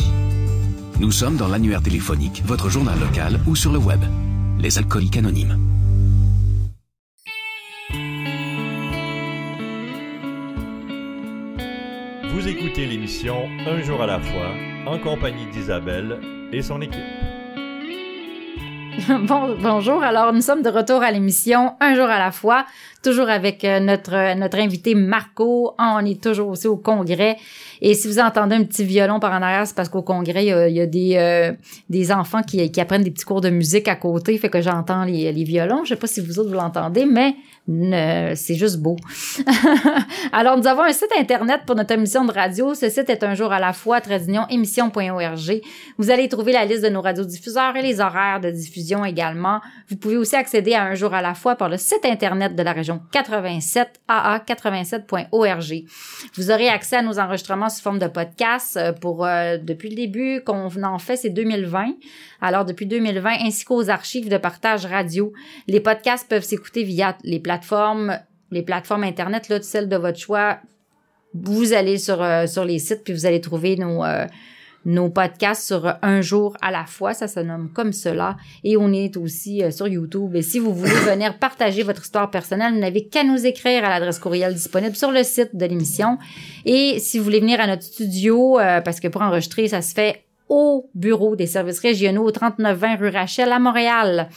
[1.00, 4.02] Nous sommes dans l'annuaire téléphonique, votre journal local ou sur le web.
[4.60, 5.58] Les alcooliques anonymes.
[12.38, 14.52] Vous écoutez l'émission Un jour à la fois
[14.86, 16.20] en compagnie d'Isabelle
[16.54, 17.00] et son équipe.
[19.28, 22.68] Bon, bonjour, alors nous sommes de retour à l'émission Un jour à la fois,
[23.08, 25.74] toujours avec euh, notre, notre invité Marco.
[25.80, 27.38] On est toujours aussi au congrès.
[27.82, 30.76] Et si vous entendez un petit violon par en arrière, c'est parce qu'au congrès, il
[30.76, 31.54] y a, des, euh,
[31.90, 35.06] des enfants qui, qui apprennent des petits cours de musique à côté, fait que j'entends
[35.06, 35.84] les, les violons.
[35.86, 37.36] Je sais pas si vous autres vous l'entendez, mais
[37.68, 38.96] ne- c'est juste beau.
[40.34, 42.74] Alors, nous avons un site internet pour notre émission de radio.
[42.74, 45.62] Ce site est un jour à la fois, tradition émission.org.
[45.98, 49.62] Vous allez trouver la liste de nos radiodiffuseurs et les horaires de diffusion également.
[49.90, 52.64] Vous pouvez aussi accéder à un jour à la fois par le site internet de
[52.64, 55.84] la région 87, aa87.org.
[56.36, 59.96] Vous aurez accès à nos enregistrements sous forme de podcast euh, pour euh, depuis le
[59.96, 61.94] début qu'on en fait, c'est 2020.
[62.42, 65.34] Alors depuis 2020, ainsi qu'aux archives de partage radio.
[65.68, 68.20] Les podcasts peuvent s'écouter via les plateformes,
[68.52, 70.60] les plateformes internet là, celles de votre choix.
[71.34, 74.04] Vous allez sur euh, sur les sites puis vous allez trouver nos
[74.88, 78.38] nos podcasts sur un jour à la fois, ça se nomme comme cela.
[78.64, 80.34] Et on est aussi euh, sur YouTube.
[80.36, 83.90] Et si vous voulez venir partager votre histoire personnelle, vous n'avez qu'à nous écrire à
[83.90, 86.18] l'adresse courriel disponible sur le site de l'émission.
[86.66, 89.94] Et si vous voulez venir à notre studio, euh, parce que pour enregistrer, ça se
[89.94, 94.30] fait au bureau des services régionaux au 3920 rue Rachel à Montréal.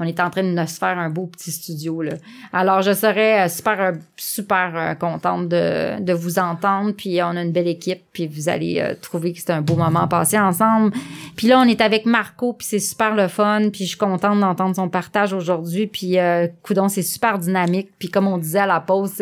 [0.00, 2.14] On est en train de se faire un beau petit studio là.
[2.52, 6.92] Alors je serais euh, super euh, super euh, contente de, de vous entendre.
[6.92, 10.08] Puis on a une belle équipe puis vous allez trouver que c'est un beau moment
[10.08, 10.92] passé ensemble.
[11.36, 13.70] Puis là on est avec Marco puis c'est super le fun.
[13.72, 15.86] Puis je suis contente d'entendre son partage aujourd'hui.
[15.86, 17.90] Puis euh, coudon c'est super dynamique.
[17.98, 19.12] Puis comme on disait à la pause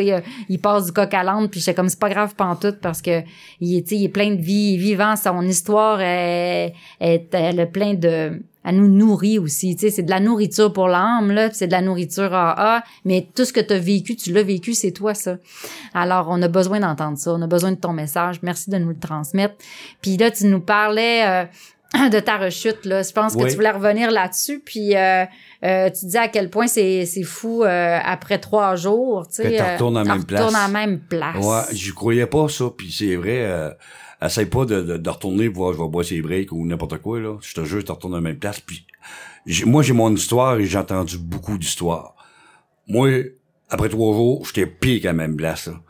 [0.48, 1.48] il passe du coq à l'âne.
[1.48, 3.22] Puis j'étais comme c'est pas grave pantoute parce que
[3.61, 8.42] il est il est plein de vie, vivant, son histoire est, est elle plein de
[8.64, 11.72] elle nous nourrit aussi, tu sais, c'est de la nourriture pour l'âme là, c'est de
[11.72, 15.14] la nourriture AA, mais tout ce que tu as vécu, tu l'as vécu, c'est toi
[15.14, 15.37] ça.
[15.94, 18.90] Alors on a besoin d'entendre ça, on a besoin de ton message, merci de nous
[18.90, 19.55] le transmettre.
[20.01, 21.44] Puis là tu nous parlais euh,
[22.11, 25.25] de ta rechute là, je pense que tu voulais revenir là-dessus puis euh,
[25.64, 29.53] euh, tu dis à quel point c'est c'est fou euh, après trois jours, tu sais,
[29.53, 30.55] Que t'en retournes à la t'en même place.
[30.55, 31.44] à la même place.
[31.44, 33.75] Ouais, j'y croyais pas ça, puis c'est vrai.
[34.24, 37.18] Essaye pas de, de, de retourner voir je vais boire ses breaks ou n'importe quoi
[37.20, 37.38] là.
[37.42, 38.61] Je te jure, tu retournes à la même place.
[38.61, 38.87] Puis
[39.66, 42.14] moi j'ai mon histoire et j'ai entendu beaucoup d'histoires.
[42.87, 43.08] Moi,
[43.68, 45.66] après trois jours, j'étais pire qu'à la même place.
[45.66, 45.80] là.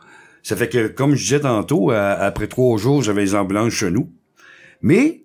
[0.41, 3.91] Ça fait que, comme je disais tantôt, à- après trois jours, j'avais les ambulances chez
[3.91, 4.11] nous.
[4.81, 5.23] Mais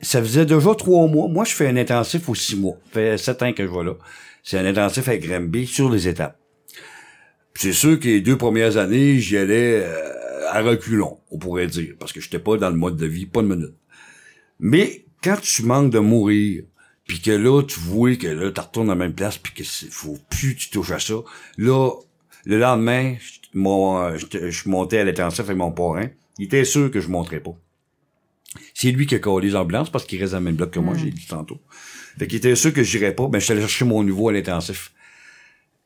[0.00, 1.28] ça faisait déjà trois mois.
[1.28, 2.76] Moi, je fais un intensif aux six mois.
[2.86, 3.94] Ça fait sept ans que je vais là.
[4.42, 6.38] C'est un intensif avec Granby sur les étapes.
[7.54, 10.12] C'est sûr que les deux premières années, j'y allais euh,
[10.48, 13.42] à reculons, on pourrait dire, parce que j'étais pas dans le mode de vie, pas
[13.42, 13.74] de minute.
[14.58, 16.64] Mais quand tu manques de mourir,
[17.06, 19.64] puis que là, tu vois que là, tu retournes à la même place, puis que
[19.64, 21.14] faut plus que tu touches à ça,
[21.58, 21.90] là,
[22.44, 27.00] le lendemain, je- mon, je montais à l'intensif avec mon parrain, il était sûr que
[27.00, 27.54] je monterais pas.
[28.74, 30.80] C'est lui qui a collé les ambulances parce qu'il reste dans le même bloc que
[30.80, 31.60] moi, j'ai dit tantôt.
[32.18, 34.32] Fait qu'il était sûr que j'irais pas, ben je suis allé chercher mon niveau à
[34.32, 34.92] l'intensif.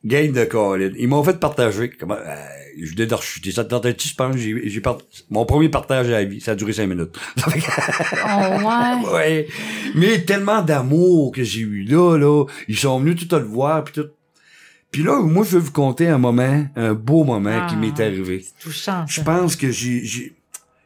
[0.04, 0.92] Gain de Colin.
[0.98, 1.90] Ils m'ont fait partager.
[1.90, 2.46] Comment, euh,
[2.80, 3.52] je venais de rechuter.
[3.52, 4.37] Ça te tentait-tu, je pense?
[4.37, 4.98] J'ai, j'ai part-
[5.30, 6.40] mon premier partage à la vie.
[6.40, 7.16] Ça a duré cinq minutes.
[7.46, 9.12] Oh ouais.
[9.14, 9.48] ouais.
[9.94, 12.44] Mais tellement d'amour que j'ai eu là, là.
[12.68, 14.08] Ils sont venus tout à le voir, puis tout.
[14.90, 17.78] Puis là, moi, je vais vous conter un moment, un beau moment qui Ah.
[17.80, 18.44] m'est arrivé.
[18.60, 20.28] Touchant Je pense que j'ai, j'ai...
[20.30, 20.34] Tu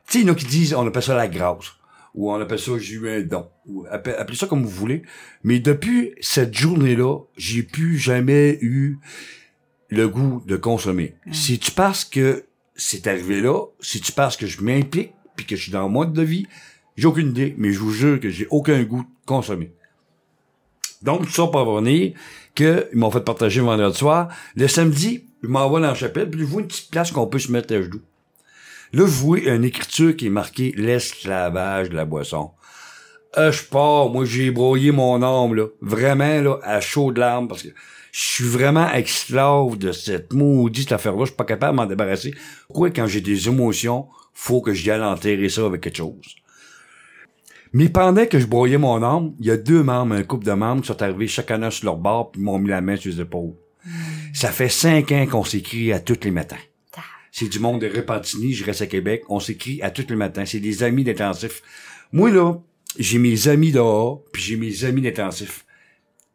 [0.06, 1.72] sais, il y en a qui disent, on appelle ça la grâce.
[2.14, 3.46] Ou on appelle ça, j'ai eu un don.
[3.66, 5.02] Ou appelez, appelez ça comme vous voulez.
[5.44, 8.98] Mais depuis cette journée-là, j'ai plus jamais eu
[9.88, 11.14] le goût de consommer.
[11.32, 15.56] Si tu penses que c'est arrivé là, si tu penses que je m'implique, puis que
[15.56, 16.46] je suis dans le mode de vie,
[16.96, 19.72] j'ai aucune idée, mais je vous jure que j'ai aucun goût de consommer.
[21.02, 22.12] Donc, tout ça pour revenir,
[22.54, 24.28] que ils m'ont fait partager le vendredi soir.
[24.56, 27.38] Le samedi, je m'envoie dans la chapelle, puis je vois une petite place qu'on peut
[27.38, 28.02] se mettre à genoux.
[28.92, 32.50] Là, je vois une écriture qui est marquée l'esclavage de la boisson.
[33.36, 35.66] Euh, je pars, moi j'ai broyé mon âme, là.
[35.80, 37.68] Vraiment, là, à chaud de larmes, parce que
[38.18, 41.20] je suis vraiment esclave de cette maudite affaire-là.
[41.20, 42.34] Je suis pas capable de m'en débarrasser.
[42.66, 46.34] Pourquoi, quand j'ai des émotions, faut que j'y aille enterrer ça avec quelque chose?
[47.72, 50.52] Mais pendant que je broyais mon âme, il y a deux membres, un couple de
[50.52, 53.20] membres qui sont arrivés chacun sur leur bord puis m'ont mis la main sur les
[53.20, 53.54] épaules.
[54.34, 56.56] Ça fait cinq ans qu'on s'écrit à tous les matins.
[57.30, 59.22] C'est du monde de Repentigny, je reste à Québec.
[59.28, 60.44] On s'écrit à tous les matins.
[60.44, 61.62] C'est des amis d'intensif.
[62.10, 62.54] Moi, là,
[62.98, 65.64] j'ai mes amis dehors, puis j'ai mes amis d'intensif.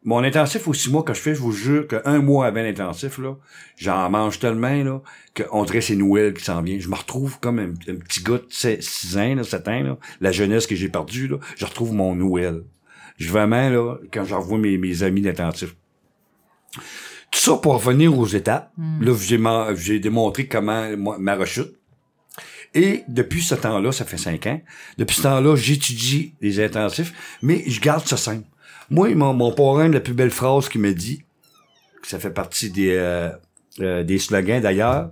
[0.05, 3.17] Mon intensif aux six mois que je fais, je vous jure qu'un mois avant l'intensif,
[3.19, 3.35] là,
[3.77, 5.01] j'en mange tellement, là,
[5.35, 6.77] qu'on dirait c'est Noël qui s'en vient.
[6.79, 9.97] Je me retrouve comme un, un petit gars de 6 ans, là, 7 ans, là,
[10.19, 12.63] la jeunesse que j'ai perdue, là, je retrouve mon Noël.
[13.17, 15.75] Je vraiment, là, quand je revois mes, mes amis d'intensif.
[16.73, 18.71] Tout ça pour revenir aux étapes.
[19.01, 19.13] Là,
[19.75, 21.73] j'ai, démontré comment moi, ma rechute.
[22.75, 24.59] Et depuis ce temps-là, ça fait cinq ans,
[24.97, 28.47] depuis ce temps-là, j'étudie les intensifs, mais je garde ça simple.
[28.89, 31.23] Moi, mon, mon parrain, la plus belle phrase qu'il me dit,
[32.01, 33.29] que ça fait partie des, euh,
[33.79, 35.11] euh, des slogans d'ailleurs,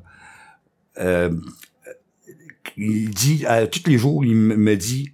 [1.00, 1.32] euh,
[2.78, 5.14] il dit, à, tous les jours, il me dit,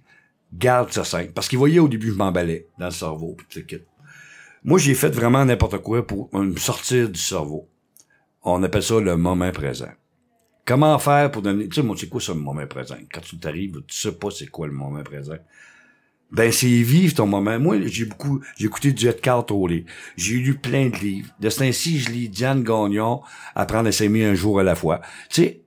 [0.52, 1.32] garde ça simple.
[1.32, 3.76] Parce qu'il voyait au début, je m'emballais dans le cerveau, pis tout.
[4.64, 7.68] Moi, j'ai fait vraiment n'importe quoi pour me sortir du cerveau.
[8.42, 9.90] On appelle ça le moment présent.
[10.64, 11.68] Comment faire pour donner...
[11.68, 12.96] Tu sais, moi, c'est quoi ça, le moment présent?
[13.12, 15.36] Quand tu t'arrives, tu sais pas c'est quoi le moment présent.
[16.30, 17.58] Ben, c'est vivre ton moment.
[17.58, 18.40] Moi, j'ai beaucoup...
[18.58, 19.86] J'ai écouté du Edgar Tollé.
[20.16, 21.30] J'ai lu plein de livres.
[21.40, 23.22] De ce temps-ci, je lis Diane Gagnon,
[23.54, 25.00] Apprendre à s'aimer un jour à la fois.
[25.30, 25.60] Tu sais,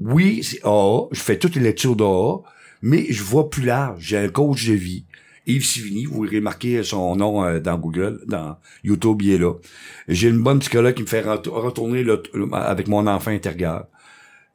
[0.00, 1.08] oui, c'est AA.
[1.12, 2.42] Je fais toutes les lectures d'AA,
[2.82, 4.02] mais je vois plus large.
[4.04, 5.04] J'ai un coach de vie.
[5.46, 9.54] Yves Sivigny, vous verrez marquer son nom euh, dans Google, dans YouTube, il est là.
[10.06, 13.86] J'ai une bonne psychologue qui me fait ret- retourner le- avec mon enfant intérieur.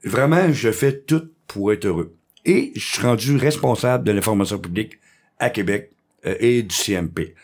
[0.04, 2.14] Vraiment, je fais tout pour être heureux.
[2.46, 5.00] Et je suis rendu responsable de l'information publique
[5.44, 5.92] à Québec
[6.26, 7.36] euh, et du CMP.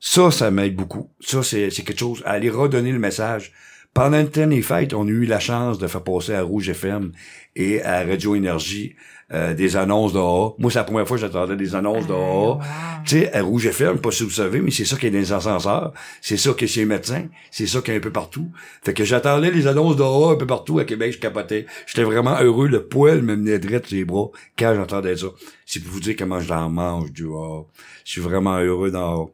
[0.00, 1.10] Ça, ça m'aide beaucoup.
[1.20, 2.22] Ça, c'est quelque chose.
[2.24, 3.52] à Aller redonner le message.
[3.94, 7.12] Pendant le temps des on a eu la chance de faire passer à Rouge FM
[7.54, 8.96] et à Radio Énergie
[9.32, 10.54] euh, des annonces d'AA.
[10.58, 12.58] Moi, c'est la première fois que j'attendais des annonces d'AA.
[13.04, 15.18] Tu sais, à Rouge FM, pas si vous savez, mais c'est ça qui est dans
[15.18, 15.92] les ascenseurs.
[16.20, 17.26] C'est ça qui est chez les médecins.
[17.50, 18.50] C'est ça qui est un peu partout.
[18.82, 21.66] Fait que j'attendais les annonces d'AA un peu partout à Québec, je capotais.
[21.86, 22.68] J'étais vraiment heureux.
[22.68, 25.28] Le poil me menait direct sur les bras quand j'entendais ça.
[25.66, 27.64] C'est pour vous dire comment je l'en mange du AA.
[28.04, 29.26] Je suis vraiment heureux dans AA.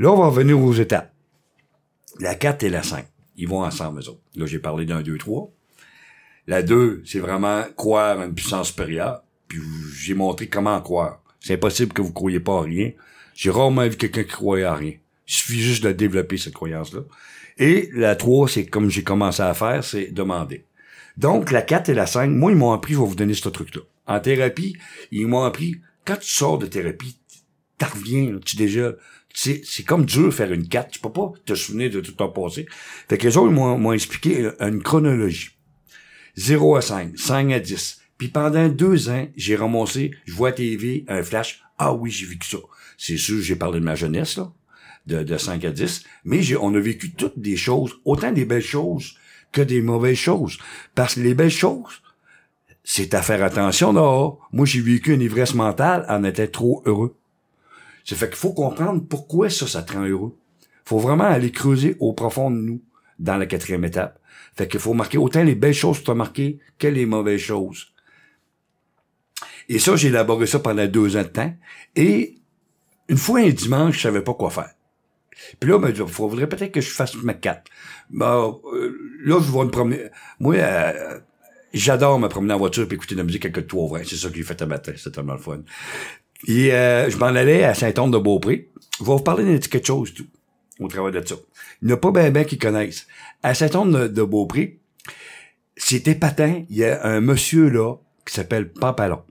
[0.00, 1.12] Là, on va revenir aux étapes.
[2.18, 3.06] La 4 et la 5.
[3.36, 4.20] Ils vont ensemble, eux autres.
[4.36, 5.50] Là, j'ai parlé d'un 2, 3.
[6.46, 9.22] La 2, c'est vraiment croire à une puissance supérieure.
[9.50, 9.60] Puis
[9.98, 11.20] j'ai montré comment croire.
[11.40, 12.92] C'est impossible que vous croyez pas à rien.
[13.34, 14.92] J'ai rarement vu quelqu'un qui croyait à rien.
[15.26, 17.00] Il suffit juste de développer cette croyance-là.
[17.58, 20.64] Et la 3, c'est comme j'ai commencé à faire, c'est demander.
[21.16, 23.48] Donc, la 4 et la 5, moi, ils m'ont appris, je vais vous donner ce
[23.48, 23.82] truc-là.
[24.06, 24.76] En thérapie,
[25.10, 27.18] ils m'ont appris, quand tu sors de thérapie,
[27.76, 28.92] t'en reviens, tu déjà,
[29.34, 30.92] c'est, c'est comme dur faire une 4.
[30.92, 32.66] Tu peux pas te souvenir de tout ton passé.
[33.08, 35.50] Fait que les autres, ils m'ont, m'ont expliqué une chronologie.
[36.36, 37.99] 0 à 5, 5 à 10.
[38.20, 41.62] Puis pendant deux ans, j'ai ramassé, je vois à TV, un flash.
[41.78, 42.58] Ah oui, j'ai vécu ça.
[42.98, 44.52] C'est sûr, j'ai parlé de ma jeunesse, là,
[45.06, 46.04] de, de 5 à 10.
[46.26, 49.16] Mais on a vécu toutes des choses, autant des belles choses
[49.52, 50.58] que des mauvaises choses.
[50.94, 52.02] Parce que les belles choses,
[52.84, 54.32] c'est à faire attention là.
[54.52, 57.16] Moi, j'ai vécu une ivresse mentale en étant trop heureux.
[58.04, 60.36] Ça fait qu'il faut comprendre pourquoi ça, ça te rend heureux.
[60.84, 62.82] faut vraiment aller creuser au profond de nous
[63.18, 64.20] dans la quatrième étape.
[64.58, 67.40] Fait qu'il faut marquer autant les belles choses que tu as marquées que les mauvaises
[67.40, 67.94] choses.
[69.70, 71.54] Et ça, j'ai élaboré ça pendant deux ans de temps.
[71.94, 72.34] Et
[73.08, 74.70] une fois un dimanche, je savais pas quoi faire.
[75.60, 77.68] Puis là, ben, il faudrait peut-être que je fasse ma carte.
[78.10, 80.08] Ben, euh, là, je vais me promener.
[80.40, 81.20] Moi, euh,
[81.72, 84.02] j'adore me promener en voiture et écouter de la musique avec toit ouvert.
[84.04, 84.90] C'est ça que j'ai fait un matin.
[84.96, 85.60] C'était tellement le fun.
[86.48, 88.70] Et euh, je m'en allais à Saint-Anne-de-Beaupré.
[88.98, 90.26] Je vais vous parler d'un quelque chose, tout,
[90.80, 91.36] au travail de ça.
[91.80, 93.06] Il n'y a pas bien ben qui connaissent.
[93.44, 94.80] À Saint-Anne-de-Beaupré,
[95.76, 96.64] c'est épatant.
[96.68, 97.94] Il y a un monsieur là
[98.26, 99.22] qui s'appelle Pampalon.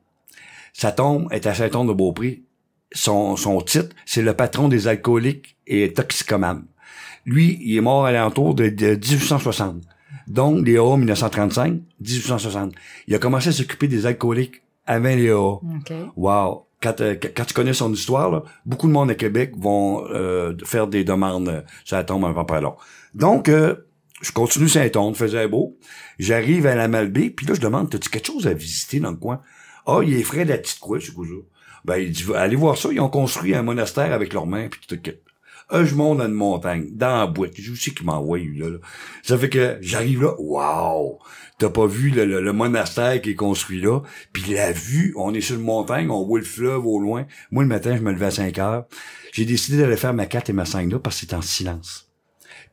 [0.74, 2.44] Sa tombe est à Saint-Anne-de-Beaupré.
[2.92, 6.66] Son, son titre, c'est le patron des alcooliques et toxicomanes.
[7.26, 9.84] Lui, il est mort à l'entour de, de 1860.
[10.28, 12.74] Donc, les AA 1935, 1860.
[13.08, 15.36] Il a commencé à s'occuper des alcooliques avant les AA.
[15.36, 15.94] OK.
[16.16, 16.66] Wow.
[16.82, 20.56] Quand, euh, quand tu connais son histoire, là, beaucoup de monde à Québec vont euh,
[20.64, 22.76] faire des demandes sur la tombe avant pas long.
[23.14, 23.76] Donc, euh,
[24.22, 25.78] je continue Saint-Onde, faisait beau.
[26.20, 29.18] J'arrive à la Malbaie, puis là, je demande, t'as-tu quelque chose à visiter dans le
[29.18, 29.42] coin?
[29.90, 31.12] Ah, il est frais de la petite quoi ça?
[31.86, 34.82] Ben, il dit, allez voir ça, ils ont construit un monastère avec leurs mains, puis
[34.88, 35.00] tout.
[35.72, 37.54] Ah, je monte dans une montagne, dans la boîte.
[37.56, 38.78] Je sais qu'il m'envoie, là.
[39.24, 41.20] Ça fait que j'arrive là, wow!
[41.58, 44.02] T'as pas vu le monastère qui est construit là,
[44.34, 47.26] puis la vue, on est sur une montagne, on voit le fleuve au loin.
[47.52, 48.86] Moi, le matin, je me levais à 5 heures.
[49.32, 52.09] J'ai décidé d'aller faire ma 4 et ma 5 là, parce que c'est en silence.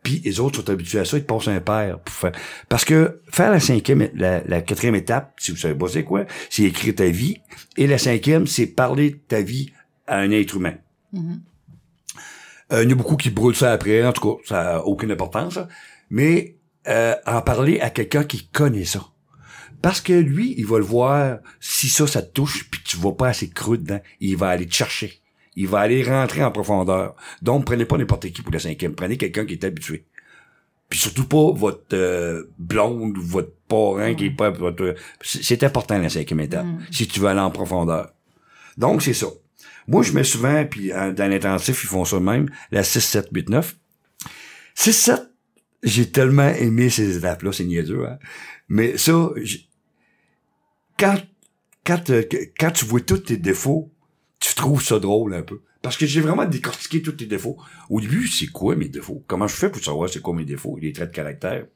[0.06, 2.30] Puis les autres sont habitués à ça, ils te passent un père pour faire.
[2.68, 6.26] Parce que faire la cinquième, la, la quatrième étape, si vous savez pas c'est quoi,
[6.48, 7.40] c'est écrire ta vie.
[7.76, 9.72] Et la cinquième, c'est parler de ta vie
[10.06, 10.74] à un être humain.
[12.72, 14.84] Euh, il y en a beaucoup qui brûlent ça après, en tout cas, ça n'a
[14.84, 15.54] aucune importance.
[15.54, 15.66] ça.
[16.08, 16.54] Mais
[16.86, 19.04] euh, en parler à quelqu'un qui connaît ça.
[19.82, 23.10] Parce que lui, il va le voir, si ça, ça te touche, puis tu vas
[23.10, 25.20] pas assez creux dedans, il va aller te chercher.
[25.56, 27.16] Il va aller rentrer en profondeur.
[27.42, 28.94] Donc, prenez pas n'importe qui pour la cinquième.
[28.94, 30.04] Prenez quelqu'un qui est habitué.
[30.88, 34.94] Puis surtout pas votre euh, blonde ou votre parent qui est pas votre...
[35.22, 38.12] C'est important la cinquième étape, si tu veux aller en profondeur.
[38.76, 39.26] Donc, c'est ça.
[39.88, 43.28] Moi, je mets souvent, puis euh, dans l'intensif, ils font ça même, la 6, 7,
[43.32, 43.76] 8, 9.
[44.74, 45.22] 6, 7,
[45.82, 48.18] j'ai tellement aimé ces étapes-là, c'est niaiseux, hein.
[48.68, 49.30] Mais ça,
[50.98, 51.16] quand,
[51.84, 52.22] quand, euh,
[52.58, 53.92] quand tu vois tous tes défauts,
[54.40, 55.60] tu trouves ça drôle un peu.
[55.82, 57.56] Parce que j'ai vraiment décortiqué tous tes défauts.
[57.90, 59.22] Au début, c'est quoi mes défauts?
[59.26, 61.66] Comment je fais pour savoir c'est quoi mes défauts, les traits de caractère?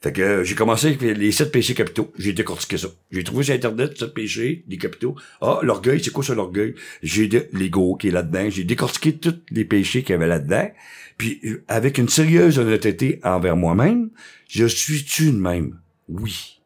[0.00, 2.12] Fait que euh, j'ai commencé avec les- sept péchés capitaux.
[2.18, 2.88] J'ai décortiqué ça.
[3.12, 5.14] J'ai trouvé sur Internet sept péchés, les capitaux.
[5.40, 6.74] Ah, l'orgueil, c'est quoi ça l'orgueil?
[7.02, 8.50] J'ai l'ego qui est là-dedans.
[8.50, 10.68] J'ai décortiqué tous les péchés qu'il y avait là-dedans.
[11.18, 14.10] Puis euh, avec une sérieuse honnêteté envers moi-même,
[14.48, 15.78] je suis-tu de même?
[16.08, 16.60] Oui.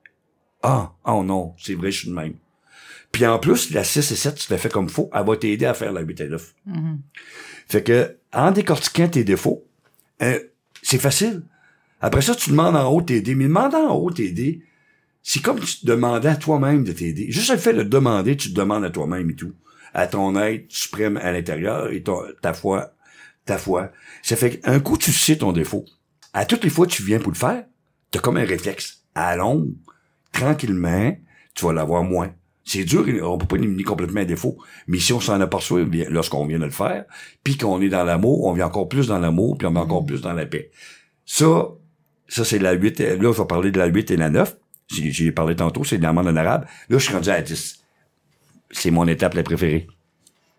[0.63, 2.35] Ah, oh non, c'est vrai, je suis de même.
[3.17, 5.65] Puis en plus, la 6 et 7, tu l'as fait comme faut, elle va t'aider
[5.65, 6.55] à faire la 8 et 9.
[6.67, 7.01] Mhm.
[7.67, 9.65] Fait que, en décortiquant tes défauts,
[10.21, 10.39] euh,
[10.83, 11.43] c'est facile.
[12.03, 13.35] Après ça, tu demandes en haut de t'aider.
[13.35, 14.61] Mais demander en haut de t'aider,
[15.23, 17.31] c'est comme si tu demandais à toi-même de t'aider.
[17.31, 19.55] Juste le fait de demander, tu te demandes à toi-même et tout.
[19.95, 22.93] À ton être suprême à l'intérieur et ton- ta foi,
[23.47, 23.93] ta foi.
[24.23, 25.87] Ça fait qu'un coup, tu sais ton défaut.
[26.35, 27.65] À toutes les fois que tu viens pour le faire,
[28.11, 29.05] t'as comme un réflexe.
[29.15, 29.69] À long,
[30.33, 31.17] tranquillement,
[31.55, 32.31] tu vas l'avoir moins.
[32.69, 34.59] C'est dur, on peut pas éliminer complètement un défaut.
[34.89, 37.05] Mais si on s'en aperçoit lorsqu'on vient de le faire,
[37.45, 40.05] puis qu'on est dans l'amour, on vient encore plus dans l'amour, puis on vient encore
[40.05, 40.71] plus dans la paix.
[41.25, 41.69] Ça,
[42.27, 44.57] ça c'est la 8, et- là, je vais parler de la 8 et la 9.
[44.89, 46.65] J'ai j'ai parlé tantôt, c'est de l'amende en arabe.
[46.89, 47.85] Là, je suis rendu à la 10.
[48.73, 49.87] C'est mon étape la préférée.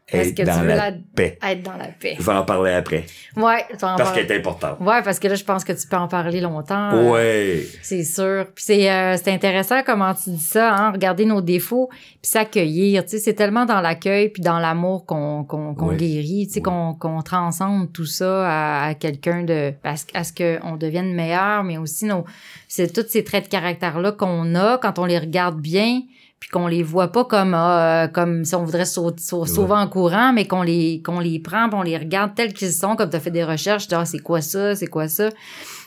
[0.10, 1.38] Est-ce Être que tu dans veux la, la- paix.
[1.46, 2.16] Être dans la paix?
[2.18, 3.06] Je vais en parler après.
[3.36, 4.26] Ouais, tu vas en Parce parler.
[4.26, 4.80] qu'elle est importante.
[4.80, 6.92] Ouais, parce que là, je pense que tu peux en parler longtemps.
[6.94, 7.66] euh, Ouais.
[7.82, 8.46] C'est sûr.
[8.56, 13.04] Puis c'est euh, c'est intéressant comment tu dis ça, hein, regarder nos défauts puis s'accueillir.
[13.04, 15.98] Tu sais, c'est tellement dans l'accueil puis dans l'amour qu'on qu'on qu'on Ouais.
[15.98, 16.64] guérit, tu sais, Ouais.
[16.64, 20.78] qu'on qu'on transcende tout ça à, à quelqu'un de à ce, à ce que on
[20.78, 22.24] devienne meilleur, mais aussi nos
[22.70, 26.02] c'est tous ces traits de caractère là qu'on a quand on les regarde bien
[26.40, 29.88] puis qu'on les voit pas comme euh, comme si on voudrait sau- sau- sauver en
[29.88, 33.10] courant mais qu'on les qu'on les prend puis on les regarde tels qu'ils sont comme
[33.10, 35.30] tu as fait des recherches ah, c'est quoi ça c'est quoi ça?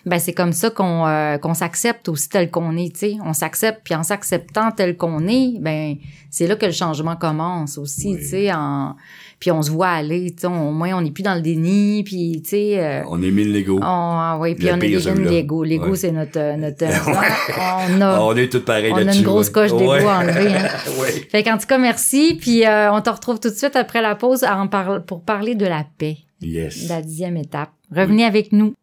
[0.06, 3.16] Ben c'est comme ça qu'on euh, qu'on s'accepte aussi tel qu'on est, tu sais.
[3.22, 5.96] On s'accepte, puis en s'acceptant tel qu'on est, ben
[6.30, 8.18] c'est là que le changement commence aussi, Oui.
[8.18, 8.52] tu sais.
[8.52, 8.96] En...
[9.40, 10.46] Puis on se voit aller, tu sais.
[10.48, 12.78] Au moins, on n'est plus dans le déni, puis tu sais.
[12.78, 13.78] euh, On est mis le Lego.
[13.78, 15.30] on, ah oui, puis Le on pire, une celui-là.
[15.30, 15.64] Lego.
[15.64, 15.96] Lego, Ouais.
[15.96, 16.38] c'est notre...
[16.38, 17.94] euh, notre Ouais.
[17.96, 18.20] On a...
[18.20, 19.20] on est tous pareils on a là-dessus.
[19.20, 19.52] une grosse ouais.
[19.52, 20.04] coche d'égo Ouais.
[20.04, 20.68] enlevée, hein.
[21.00, 21.10] ouais.
[21.30, 22.36] Fait qu'en tout cas, merci.
[22.38, 25.22] Puis euh, on te retrouve tout de suite après la pause à en parle- pour
[25.22, 26.86] parler de la paix, Yes.
[26.90, 27.70] la dixième étape.
[27.96, 28.74] Revenez avec nous.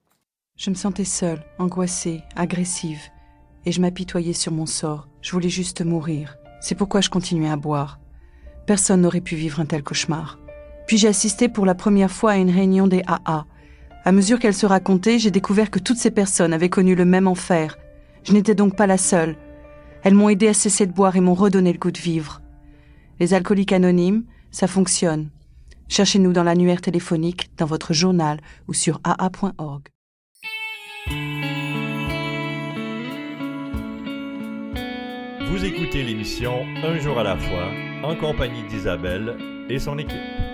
[0.58, 3.00] Je me sentais seule, angoissée, agressive,
[3.68, 5.08] et je m'apitoyais sur mon sort.
[5.22, 6.36] Je voulais juste mourir.
[6.62, 8.00] C'est pourquoi je continuais à boire.
[8.66, 10.40] Personne n'aurait pu vivre un tel cauchemar.
[10.88, 13.46] Puis j'ai assisté pour la première fois à une réunion des AA.
[14.06, 17.28] À mesure qu'elle se racontait, j'ai découvert que toutes ces personnes avaient connu le même
[17.28, 17.78] enfer.
[18.24, 19.36] Je n'étais donc pas la seule.
[20.04, 22.42] Elles m'ont aidé à cesser de boire et m'ont redonné le goût de vivre.
[23.20, 25.30] Les alcooliques anonymes, ça fonctionne.
[25.90, 29.84] Cherchez-nous dans l'annuaire téléphonique, dans votre journal ou sur aa.org.
[35.50, 37.72] Vous écoutez l'émission Un jour à la fois
[38.04, 39.36] en compagnie d'Isabelle
[39.70, 40.47] et son équipe.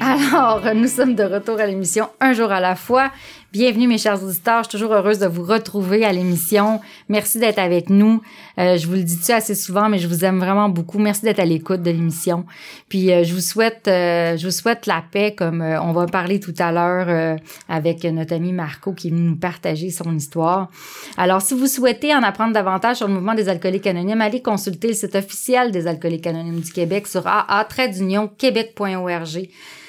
[0.00, 3.10] Alors, nous sommes de retour à l'émission Un jour à la fois.
[3.50, 4.62] Bienvenue, mes chers auditeurs.
[4.62, 6.80] Je suis toujours heureuse de vous retrouver à l'émission.
[7.08, 8.22] Merci d'être avec nous.
[8.58, 10.98] Euh, je vous le dis-tu assez souvent, mais je vous aime vraiment beaucoup.
[10.98, 12.44] Merci d'être à l'écoute de l'émission.
[12.88, 16.06] Puis, euh, je vous souhaite, euh, je vous souhaite la paix, comme euh, on va
[16.06, 17.36] parler tout à l'heure euh,
[17.68, 20.70] avec notre ami Marco qui est nous partager son histoire.
[21.16, 24.88] Alors, si vous souhaitez en apprendre davantage sur le mouvement des alcooliques anonymes, allez consulter
[24.88, 29.48] le site officiel des alcooliques anonymes du Québec sur aa-québec.org.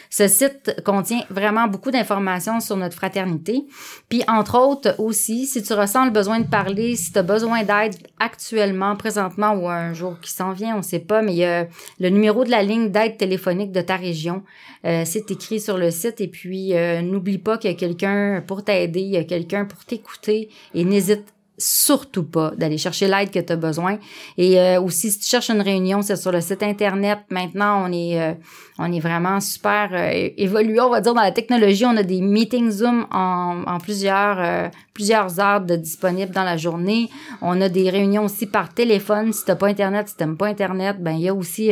[0.10, 3.66] Ce site contient vraiment beaucoup d'informations sur notre fraternité.
[4.10, 7.64] Puis, entre autres, aussi, si tu ressens le besoin de parler, si tu as besoin
[7.64, 11.68] d'aide actuellement, présentement ou un jour qui s'en vient, on sait pas, mais
[12.00, 14.44] le numéro de la ligne d'aide téléphonique de ta région.
[14.86, 16.22] Euh, c'est écrit sur le site.
[16.22, 19.66] Et puis, euh, n'oublie pas qu'il y a quelqu'un pour t'aider, il y a quelqu'un
[19.66, 24.00] pour t'écouter et n'hésite surtout pas d'aller chercher l'aide que tu as besoin.
[24.38, 27.20] Et euh, aussi, si tu cherches une réunion, c'est sur le site Internet.
[27.30, 28.34] Maintenant, on est, euh,
[28.80, 31.86] on est vraiment super euh, évolué, on va dire, dans la technologie.
[31.86, 37.10] On a des meetings Zoom en, plusieurs, euh, plusieurs heures de disponibles dans la journée.
[37.42, 39.34] On a des réunions aussi par téléphone.
[39.34, 41.72] Si t'as pas Internet, si t'aimes pas Internet, ben il y a aussi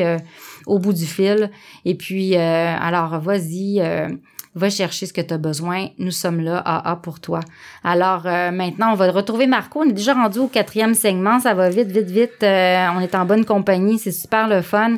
[0.65, 1.49] au bout du fil.
[1.85, 3.81] Et puis, alors, vas-y.
[4.57, 5.89] Va chercher ce que tu as besoin.
[5.99, 7.41] Nous sommes là, AA, pour toi.
[7.83, 9.81] Alors, euh, maintenant, on va retrouver Marco.
[9.81, 11.39] On est déjà rendu au quatrième segment.
[11.39, 12.41] Ça va vite, vite, vite.
[12.41, 13.99] Euh, on est en bonne compagnie.
[13.99, 14.95] C'est super le fun.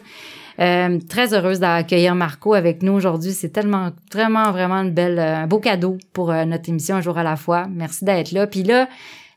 [0.62, 3.34] Euh, très heureuse d'accueillir Marco avec nous aujourd'hui.
[3.34, 7.24] C'est tellement, vraiment, vraiment une belle, un beau cadeau pour notre émission Un jour à
[7.24, 7.68] la fois.
[7.70, 8.48] Merci d'être là.
[8.48, 8.88] Puis là,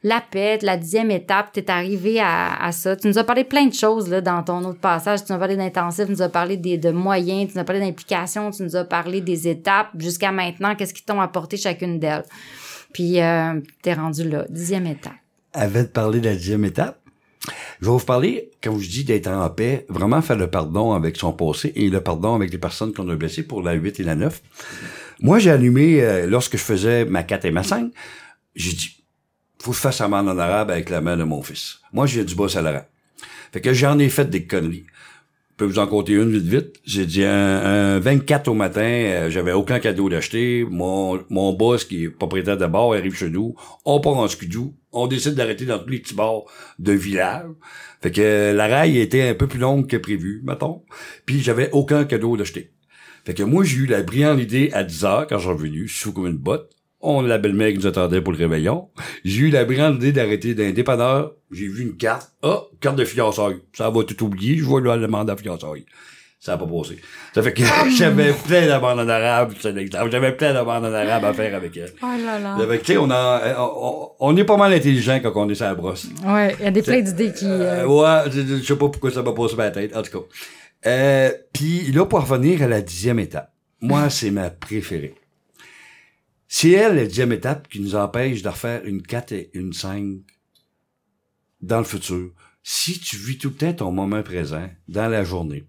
[0.05, 2.97] la paix, la dixième étape, tu es arrivé à, à, ça.
[2.97, 5.25] Tu nous as parlé plein de choses là, dans ton autre passage.
[5.25, 7.65] Tu nous as parlé d'intensif, tu nous as parlé des, de moyens, tu nous as
[7.65, 12.01] parlé d'implication, tu nous as parlé des étapes jusqu'à maintenant, qu'est-ce qui t'ont apporté chacune
[12.01, 12.25] d'elles?
[12.93, 15.13] Puis euh, tu rendu là, dixième étape.
[15.53, 16.99] Avant de parler de la dixième étape,
[17.81, 21.17] je vais vous parler, quand je dis d'être en paix, vraiment faire le pardon avec
[21.17, 24.05] son passé et le pardon avec les personnes qu'on a blessées pour la 8 et
[24.05, 24.41] la 9.
[25.21, 27.91] Moi, j'ai allumé, euh, lorsque je faisais ma 4 et ma 5,
[28.55, 29.02] j'ai dit,
[29.63, 31.79] faut que je fasse amende en arabe avec la main de mon fils.
[31.93, 32.89] Moi, j'ai du bas salariat.
[33.53, 34.87] Fait que j'en ai fait des conneries.
[35.53, 36.81] Je peux vous en compter une vite vite.
[36.85, 40.67] J'ai dit un, 24 au matin, euh, j'avais aucun cadeau d'acheter.
[40.69, 43.55] Mon, mon boss, qui est propriétaire de bar, arrive chez nous.
[43.85, 44.75] On part en skidoo.
[44.91, 46.43] On décide d'arrêter dans tous les petits bars
[46.81, 47.47] de village.
[48.01, 50.83] Fait que la raille était un peu plus longue que prévu, mettons.
[51.25, 52.73] Puis j'avais aucun cadeau d'acheter.
[53.25, 56.13] Fait que moi, j'ai eu la brillante idée à 10 heures, quand j'en revenu, sous
[56.13, 56.72] comme une botte.
[57.03, 58.89] On la belle-mère qui nous attendait pour le réveillon.
[59.25, 61.33] J'ai eu la brillante idée d'arrêter d'un dépanneur.
[61.51, 62.33] J'ai vu une carte.
[62.43, 63.61] Ah, carte de fiançailles.
[63.73, 64.57] Ça va tout oublier.
[64.57, 65.85] Je vois le demande de fiançailles.
[66.39, 66.99] Ça n'a pas passé.
[67.35, 67.63] Ça fait que
[67.97, 71.93] j'avais plein d'amendes en arabe, J'avais plein d'amendes en arabe à faire avec elle.
[72.03, 72.57] Oh là là.
[72.59, 75.67] Ça fait que, on, a, on, on, est pas mal intelligent quand on est sur
[75.67, 76.07] la brosse.
[76.25, 77.47] Ouais, il y a des plein d'idées qui...
[77.47, 77.87] Euh...
[77.87, 79.97] ouais, je, je sais pas pourquoi ça m'a passé la tête.
[79.97, 80.25] En tout cas.
[80.87, 83.53] Euh, puis là, pour revenir à la dixième étape.
[83.81, 85.15] Moi, c'est ma préférée.
[86.55, 90.19] C'est elle, la dixième étape, qui nous empêche de refaire une 4 et une 5
[91.63, 92.31] dans le futur.
[92.63, 95.65] Si tu vis tout le temps ton moment présent, dans la journée,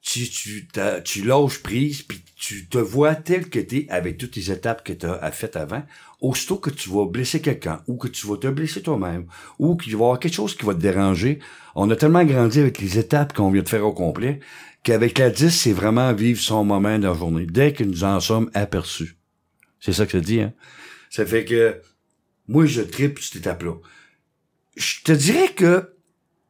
[0.00, 0.68] tu, tu,
[1.04, 4.92] tu lâches prise, puis tu te vois tel que t'es avec toutes les étapes que
[4.92, 5.82] tu as faites avant,
[6.20, 9.26] aussitôt que tu vas blesser quelqu'un, ou que tu vas te blesser toi-même,
[9.58, 11.40] ou qu'il va y avoir quelque chose qui va te déranger,
[11.74, 14.38] on a tellement grandi avec les étapes qu'on vient de faire au complet,
[14.84, 18.20] qu'avec la 10, c'est vraiment vivre son moment dans la journée, dès que nous en
[18.20, 19.17] sommes aperçus.
[19.80, 20.52] C'est ça que ça dit, hein.
[21.10, 21.80] Ça fait que
[22.48, 23.74] moi, je tripe cette étape-là.
[24.76, 25.94] Je te dirais que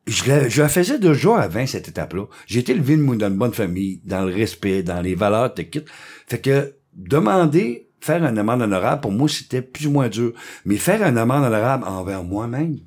[0.07, 2.27] je la, je faisais déjà avant cette étape-là.
[2.47, 5.85] J'ai été élevé dans une bonne famille, dans le respect, dans les valeurs de kit.
[6.27, 10.33] Fait que demander faire un amende honorable, pour moi, c'était plus ou moins dur.
[10.65, 12.79] Mais faire un amende honorable envers moi-même,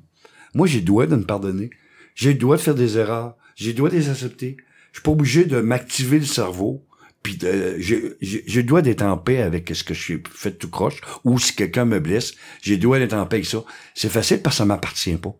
[0.54, 1.70] moi, j'ai le droit de me pardonner.
[2.14, 3.36] J'ai le droit de faire des erreurs.
[3.54, 4.56] J'ai le droit de les accepter.
[4.92, 6.86] Je suis pas obligé de m'activer le cerveau
[7.22, 11.00] puis j'ai le droit d'être en paix avec ce que je suis fait tout croche,
[11.24, 13.64] ou si quelqu'un me blesse, j'ai le droit d'être en paix avec ça.
[13.94, 15.34] C'est facile parce que ça m'appartient pas.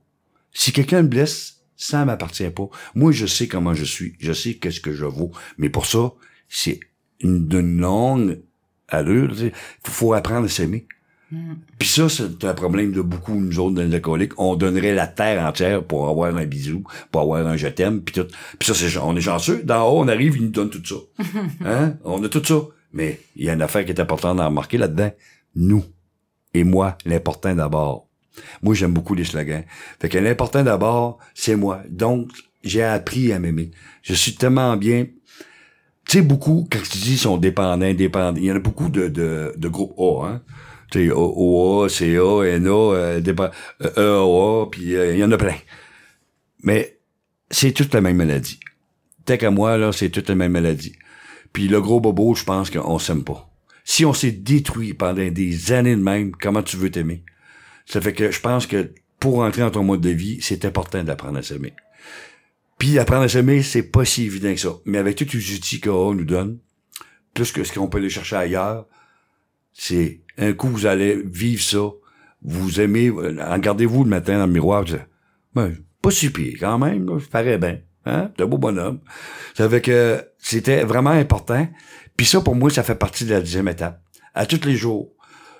[0.53, 2.69] Si quelqu'un me blesse, ça m'appartient pas.
[2.95, 5.33] Moi, je sais comment je suis, je sais qu'est-ce que je vaux.
[5.59, 6.13] Mais pour ça,
[6.49, 6.81] c'est
[7.21, 8.41] une, longue
[8.89, 9.33] allure.
[9.41, 9.53] Il
[9.85, 10.87] faut apprendre à s'aimer.
[11.33, 11.55] Mm.
[11.79, 14.39] Puis ça, c'est un problème de beaucoup, nous autres, dans les alcooliques.
[14.39, 18.15] On donnerait la terre entière pour avoir un bisou, pour avoir un je t'aime, puis
[18.15, 18.29] tout.
[18.59, 19.63] Puis ça, c'est, on est chanceux.
[19.65, 21.25] D'en haut, on arrive, ils nous donnent tout ça.
[21.65, 21.95] hein?
[22.05, 22.61] On a tout ça.
[22.93, 25.11] Mais il y a une affaire qui est importante à remarquer là-dedans.
[25.57, 25.85] Nous.
[26.55, 28.09] Et moi, l'important d'abord.
[28.63, 29.65] Moi, j'aime beaucoup les slogans.
[30.01, 31.83] Fait que l'important d'abord, c'est moi.
[31.89, 32.29] Donc,
[32.63, 33.71] j'ai appris à m'aimer.
[34.03, 35.07] Je suis tellement bien.
[36.07, 39.09] Tu sais, beaucoup, quand tu dis sont dépendants, dépendants, il y en a beaucoup de,
[39.09, 40.43] de, de groupes A, hein
[40.93, 43.19] tu sais, OA, CA, NA,
[43.97, 45.57] EAA, puis euh, il y en a plein.
[46.63, 46.99] Mais
[47.51, 48.61] c'est toute la même maladie.
[49.25, 50.95] Tant qu'à moi, là, c'est toute la même maladie.
[51.53, 53.49] Puis le gros bobo, je pense qu'on s'aime pas.
[53.85, 57.25] Si on s'est détruit pendant des années de même, comment tu veux t'aimer?
[57.87, 61.03] Ça fait que je pense que pour entrer dans ton mode de vie, c'est important
[61.03, 61.73] d'apprendre à s'aimer.
[62.79, 64.75] Puis apprendre à s'aimer, c'est pas si évident que ça.
[64.85, 66.59] Mais avec tous les outils qu'on nous donne,
[67.33, 68.87] plus que ce qu'on peut aller chercher ailleurs,
[69.73, 71.91] c'est un coup vous allez vivre ça,
[72.43, 74.97] vous aimez, regardez-vous le matin dans le miroir, vous
[75.55, 79.01] ben, pas si pire quand même, ça paraît bien, hein, un beau bonhomme.
[79.55, 81.69] Ça fait que c'était vraiment important.
[82.17, 84.03] Puis ça, pour moi, ça fait partie de la deuxième étape.
[84.35, 85.13] À tous les jours,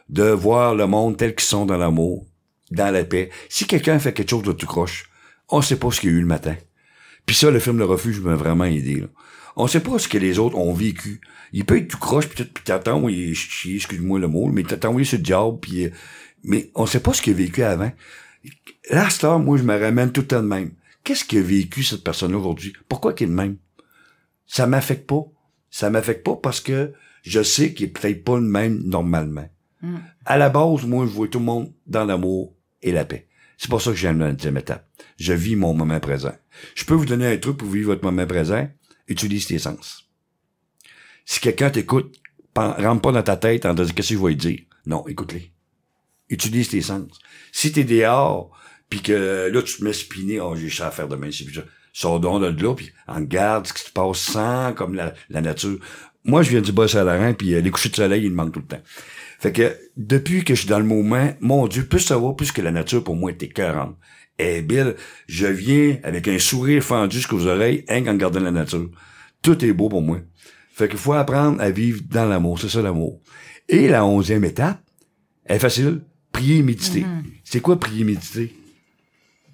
[0.09, 2.27] de voir le monde tel qu'ils sont dans l'amour,
[2.71, 3.31] dans la paix.
[3.49, 5.11] Si quelqu'un fait quelque chose de tout croche,
[5.49, 6.57] on sait pas ce qu'il y a eu le matin.
[7.27, 9.01] Puis ça, le film Le Refuge m'a vraiment aidé.
[9.01, 9.07] Là.
[9.57, 11.21] On sait pas ce que les autres ont vécu.
[11.53, 15.17] Il peut être tout croche, puis t'attends, chier, excuse-moi le mot, mais t'attends envoyé ce
[15.17, 15.87] diable, puis...
[15.87, 15.91] Euh,
[16.45, 17.93] mais on sait pas ce qu'il a vécu avant.
[18.91, 20.73] Là, star, moi, je me ramène tout le temps de même.
[21.05, 22.73] Qu'est-ce qu'il a vécu, cette personne aujourd'hui?
[22.89, 23.57] Pourquoi qu'il est de même?
[24.47, 25.25] Ça m'affecte pas.
[25.71, 26.93] Ça m'affecte pas parce que
[27.23, 29.49] je sais qu'il est peut-être pas le même normalement.
[29.81, 29.99] Hmm.
[30.25, 33.29] À la base, moi, je vois tout le monde dans l'amour et la paix.
[33.57, 34.89] C'est pour ça que j'aime la deuxième étape.
[35.19, 36.35] Je vis mon moment présent.
[36.75, 38.69] Je peux vous donner un truc pour vivre votre moment présent
[39.09, 40.09] utilise tes sens.
[41.25, 42.17] Si quelqu'un t'écoute,
[42.57, 44.61] rentre pas dans ta tête en disant qu'est-ce que je vais dire?
[44.87, 45.53] Non, écoute-les.
[46.29, 47.07] Utilise tes sens.
[47.53, 48.51] Si t'es dehors,
[48.89, 51.47] puis que là, tu te mets spiné, oh, j'ai ça à faire demain, c'est
[51.95, 55.43] Sors donc de là, puis en garde ce qui se passe sans comme la, la
[55.43, 55.79] nature.
[56.25, 58.61] Moi, je viens du Bas-Saint-Laurent, puis euh, les couchers de soleil, ils me manquent tout
[58.61, 58.83] le temps.
[59.39, 62.53] Fait que depuis que je suis dans le moment, mon Dieu, plus ça va, plus
[62.53, 63.97] que la nature pour moi est écœurante.
[64.39, 64.97] Et Bill,
[65.29, 68.91] je viens avec un sourire fendu jusqu'aux oreilles, hein, en regardant la nature.
[69.43, 70.21] Tout est beau pour moi.
[70.73, 73.21] Fait qu'il faut apprendre à vivre dans l'amour, c'est ça l'amour.
[73.69, 74.83] Et la onzième étape,
[75.45, 76.03] elle est facile,
[76.33, 77.05] prier et méditer.
[77.45, 78.55] C'est quoi prier et méditer?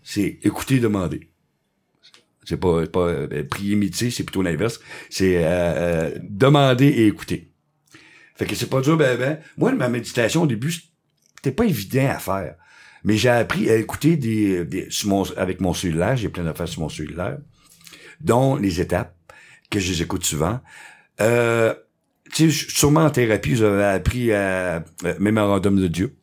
[0.02, 1.28] C'est écouter, demander.
[2.44, 4.80] C'est pas, pas euh, prier, méditer, c'est plutôt l'inverse.
[5.10, 7.50] C'est euh, euh, demander et écouter.
[8.36, 9.38] Fait que c'est pas dur, ben, ben.
[9.58, 10.72] Moi, ma méditation, au début,
[11.36, 12.54] c'était pas évident à faire.
[13.04, 16.16] Mais j'ai appris à écouter des, des mon- avec mon cellulaire.
[16.16, 17.38] J'ai plein d'affaires sur mon cellulaire,
[18.20, 19.14] dont les étapes,
[19.70, 20.60] que je les écoute souvent.
[21.20, 21.74] Euh,
[22.32, 26.14] tu sais, sûrement en thérapie, j'avais appris à euh, Mémorandum de Dieu.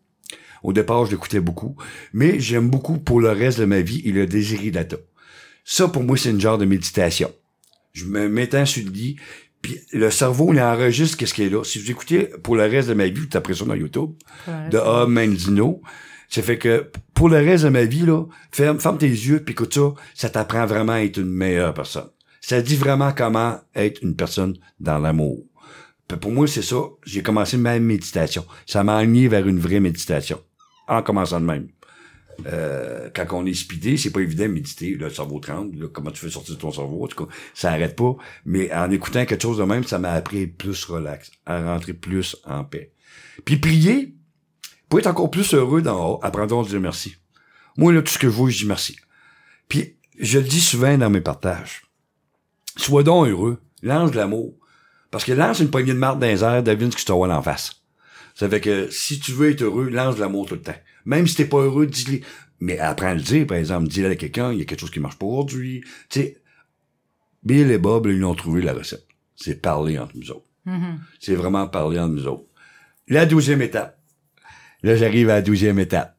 [0.64, 1.76] Au départ, je l'écoutais beaucoup.
[2.14, 4.98] Mais j'aime beaucoup pour le reste de ma vie et le Desiridata.
[5.64, 7.32] Ça, pour moi, c'est une genre de méditation.
[7.94, 9.16] Je me mettais sur le lit,
[9.62, 11.64] puis le cerveau, il enregistre qu'est-ce qui est là.
[11.64, 14.12] Si vous écoutez pour le reste de ma vie, vous tapez ça dans YouTube,
[14.70, 15.06] de A.
[15.08, 15.82] Mendino,
[16.30, 19.54] ça fait que pour le reste de ma vie, là, ferme, ferme tes yeux, puis
[19.54, 22.10] écoute ça, ça t'apprend vraiment à être une meilleure personne.
[22.42, 25.44] Ça dit vraiment comment être une personne dans l'amour.
[26.22, 26.78] Pour moi, c'est ça.
[27.04, 28.46] J'ai commencé ma méditation.
[28.68, 30.40] Ça m'a amené vers une vraie méditation.
[30.88, 31.68] En commençant de même.
[32.46, 34.92] Euh, quand on est speedé, c'est pas évident de méditer.
[34.96, 35.90] Le cerveau tremble.
[35.90, 37.04] comment tu fais sortir de ton cerveau?
[37.04, 38.16] En tout ça arrête pas.
[38.46, 42.36] Mais en écoutant quelque chose de même, ça m'a appris plus relax, à rentrer plus
[42.46, 42.92] en paix.
[43.44, 44.16] Puis prier,
[44.90, 47.16] pour être encore plus heureux d'en haut, apprendons à dire merci.
[47.78, 48.96] Moi, là, tout ce que je veux, je dis merci.
[49.68, 51.84] Puis, je le dis souvent dans mes partages.
[52.78, 53.62] Sois donc heureux.
[53.82, 54.54] Lance de l'amour.
[55.12, 57.34] Parce que lance une poignée de marde dans les airs, devine ce que tu t'envoies
[57.34, 57.82] en face.
[58.34, 60.76] Ça fait que si tu veux être heureux, lance de l'amour tout le temps.
[61.06, 62.22] Même si t'es pas heureux, dis-le.
[62.60, 63.88] Mais apprends à le dire, par exemple.
[63.88, 65.84] Dis-le à quelqu'un, il y a quelque chose qui marche pas aujourd'hui.
[66.10, 66.42] Tu sais,
[67.44, 69.06] Bill et Bob, là, ils ont trouvé la recette.
[69.36, 70.48] C'est parler entre nous autres.
[71.20, 72.46] C'est vraiment parler entre nous autres.
[73.08, 74.00] La douzième étape.
[74.86, 76.16] Là, j'arrive à la douzième étape.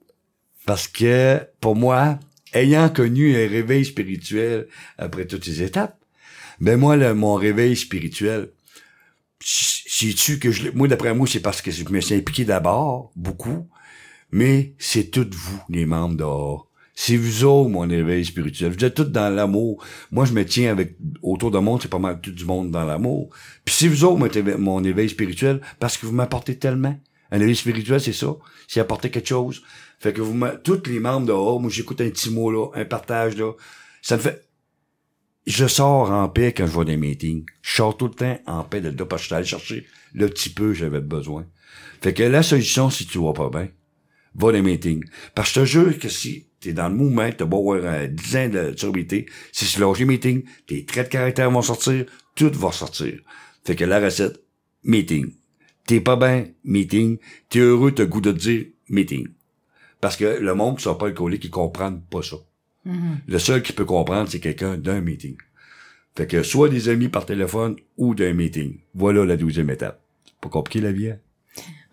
[0.67, 2.19] Parce que, pour moi,
[2.53, 4.67] ayant connu un réveil spirituel
[4.99, 5.97] après toutes ces étapes,
[6.61, 8.51] ben moi, le- mon réveil spirituel,
[9.39, 13.69] sais-tu que je moi, d'après moi, c'est parce que je me suis impliqué d'abord, beaucoup,
[14.33, 16.69] mais c'est toutes vous, les membres dehors.
[16.93, 18.73] C'est vous autres, mon éveil spirituel.
[18.73, 19.85] Vous êtes tous dans l'amour.
[20.11, 22.85] Moi, je me tiens avec, autour de monde, c'est pas mal tout du monde dans
[22.85, 23.29] l'amour.
[23.65, 26.99] Puis c'est vous autres, mon éveil, mon éveil spirituel, parce que vous m'apportez tellement.
[27.31, 28.35] Un éveil spirituel, c'est ça.
[28.69, 29.63] C'est apporter quelque chose.
[29.99, 33.37] Fait que vous tous les membres dehors, moi, j'écoute un petit mot là, un partage
[33.37, 33.53] là.
[34.03, 34.47] Ça me fait,
[35.47, 37.45] je sors en paix quand je vois des meetings.
[37.63, 39.87] Je sors tout le temps en paix de là parce que je suis allé chercher
[40.13, 41.47] le petit peu que j'avais besoin.
[42.03, 43.69] Fait que la solution, si tu vas pas bien,
[44.35, 45.05] va des meetings.
[45.35, 48.07] Parce que je te jure que si t'es dans le mouvement, t'as beau avoir euh,
[48.07, 52.07] 10 ans de sobriété, si tu lâches les meetings, tes traits de caractère vont sortir,
[52.35, 53.21] tout va sortir.
[53.65, 54.41] Fait que la recette,
[54.85, 55.33] meeting.
[55.87, 57.19] T'es pas bien, meeting.
[57.49, 59.29] T'es heureux, t'as goût de dire, meeting.
[60.01, 62.37] Parce que le monde qui sont pas alcooliques, ils comprennent pas ça.
[62.85, 65.37] Le seul qui peut comprendre, c'est quelqu'un d'un meeting.
[66.17, 68.79] Fait que soit des amis par téléphone ou d'un meeting.
[68.95, 70.01] Voilà la douzième étape.
[70.25, 71.19] C'est pas compliqué la vie, hein?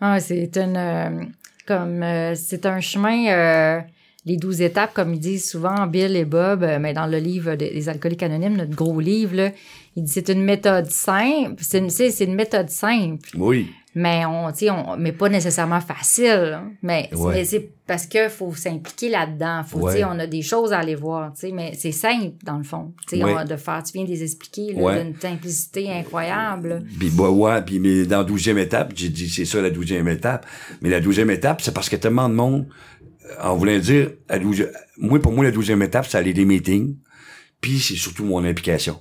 [0.00, 1.24] Ah, c'est une euh,
[1.66, 3.80] comme euh, c'est un chemin euh,
[4.26, 7.54] les douze étapes comme ils disent souvent Bill et Bob euh, mais dans le livre
[7.54, 9.50] des, alcooliques anonymes notre gros livre là,
[9.96, 11.90] il dit c'est une méthode simple c'est une
[12.30, 13.70] une méthode simple Oui.
[13.94, 17.34] Mais on on mais pas nécessairement facile mais, Ouais.
[17.34, 20.02] mais c'est parce que faut s'impliquer là-dedans faut Ouais.
[20.04, 23.34] on a des choses à aller voir mais c'est simple dans le fond Ouais.
[23.40, 27.78] on de faire tu viens de les expliquer d'une simplicité incroyable Puis bah, ouais, puis
[27.78, 30.46] mais dans la douzième étape, j'ai dit c'est ça la douzième étape.
[30.80, 32.66] Mais la douzième étape, c'est parce que tellement de monde,
[33.26, 34.68] euh, en voulant dire, à douze-
[34.98, 36.96] moi pour moi la douzième étape, c'est aller des meetings,
[37.60, 38.98] puis c'est surtout mon implication.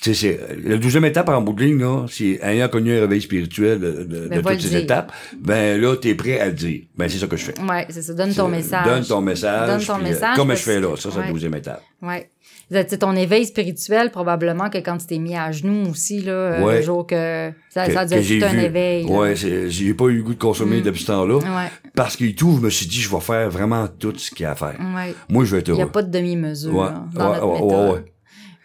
[0.00, 3.20] Sais, c'est la douzième étape en bout de ligne, là, c'est ayant connu un réveil
[3.20, 4.78] spirituel de, de- Ben, de toutes ces dire.
[4.80, 6.82] étapes, ben là, t'es prêt à le dire.
[6.96, 7.54] Ben c'est ça que je fais.
[7.60, 9.68] ouais c'est ça donne ton message Donne ton message.
[9.68, 11.24] Donne ton puis, euh, message, Comme je fais là, ça c'est ouais.
[11.26, 11.82] la douzième étape.
[12.02, 12.30] Ouais.
[12.72, 16.62] C'est ton éveil spirituel, probablement que quand tu t'es mis à genoux aussi, là, euh,
[16.62, 16.76] Ouais.
[16.76, 18.60] le jour que ça, Que- ça a dû être un vu.
[18.60, 19.06] éveil.
[19.36, 20.82] c'est- j'ai pas eu le goût de consommer Mm.
[20.84, 21.34] depuis ce temps-là.
[21.38, 21.70] Ouais.
[21.96, 24.46] Parce que tout, je me suis dit, je vais faire vraiment tout ce qu'il y
[24.46, 24.76] a à faire.
[24.94, 25.14] Ouais.
[25.28, 28.04] Moi, je vais être Il n'y a pas de demi-mesure dans notre méthode.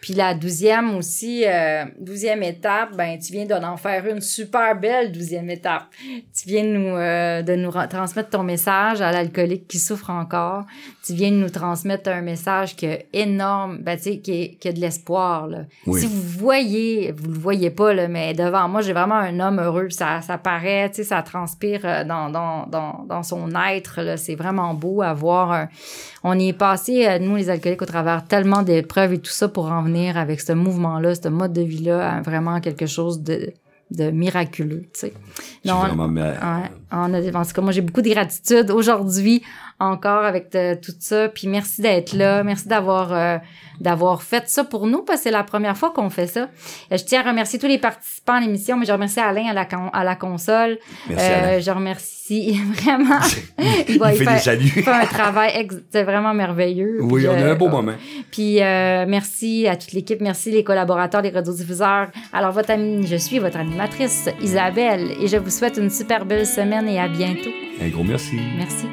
[0.06, 5.10] Puis la douzième aussi, euh, douzième étape, ben tu viens d'en faire une super belle
[5.10, 5.82] douzième étape.
[6.32, 10.10] Tu viens de nous, euh, de nous ra- transmettre ton message à l'alcoolique qui souffre
[10.10, 10.62] encore.
[11.04, 14.54] Tu viens de nous transmettre un message qui est énorme, ben tu sais, qui, est-
[14.60, 15.64] qui a de l'espoir, là.
[15.88, 16.00] Oui.
[16.00, 19.58] Si vous voyez, vous le voyez pas, là, mais devant moi, j'ai vraiment un homme
[19.58, 24.02] heureux, ça, ça paraît, tu sais, ça transpire euh, dans, dans, dans, dans son être,
[24.02, 24.16] là.
[24.16, 25.50] C'est vraiment beau à voir.
[25.50, 25.68] un-
[26.28, 29.46] on y est passé, euh, nous, les alcooliques, au travers tellement d'épreuves et tout ça
[29.46, 33.52] pour en venir avec ce mouvement-là, ce mode de vie-là, à vraiment quelque chose de,
[33.92, 35.12] de miraculeux, tu sais.
[36.42, 39.44] Ouais, on a, en tout cas, moi, j'ai beaucoup de gratitude aujourd'hui
[39.78, 41.28] encore avec euh, tout ça.
[41.28, 42.42] Puis merci d'être là.
[42.42, 43.38] Merci d'avoir euh,
[43.80, 46.48] d'avoir fait ça pour nous parce que c'est la première fois qu'on fait ça.
[46.92, 49.52] Euh, je tiens à remercier tous les participants à l'émission, mais je remercie Alain à
[49.52, 50.78] la, con- à la console.
[51.08, 51.60] Merci, Euh, Alain.
[51.60, 53.18] je remercie vraiment.
[53.88, 54.72] Il va y fait faire- des saluts.
[54.76, 56.98] il fait un travail c'est vraiment merveilleux.
[57.02, 57.92] Oui, Puis, on a euh, un beau moment.
[58.30, 62.08] puis euh, merci à toute l'équipe, merci les collaborateurs, les radiodiffuseurs.
[62.32, 66.46] Alors votre amie, je suis votre animatrice Isabelle et je vous souhaite une super belle
[66.46, 67.50] semaine et à bientôt.
[67.80, 68.36] Un gros merci.
[68.56, 68.86] Merci.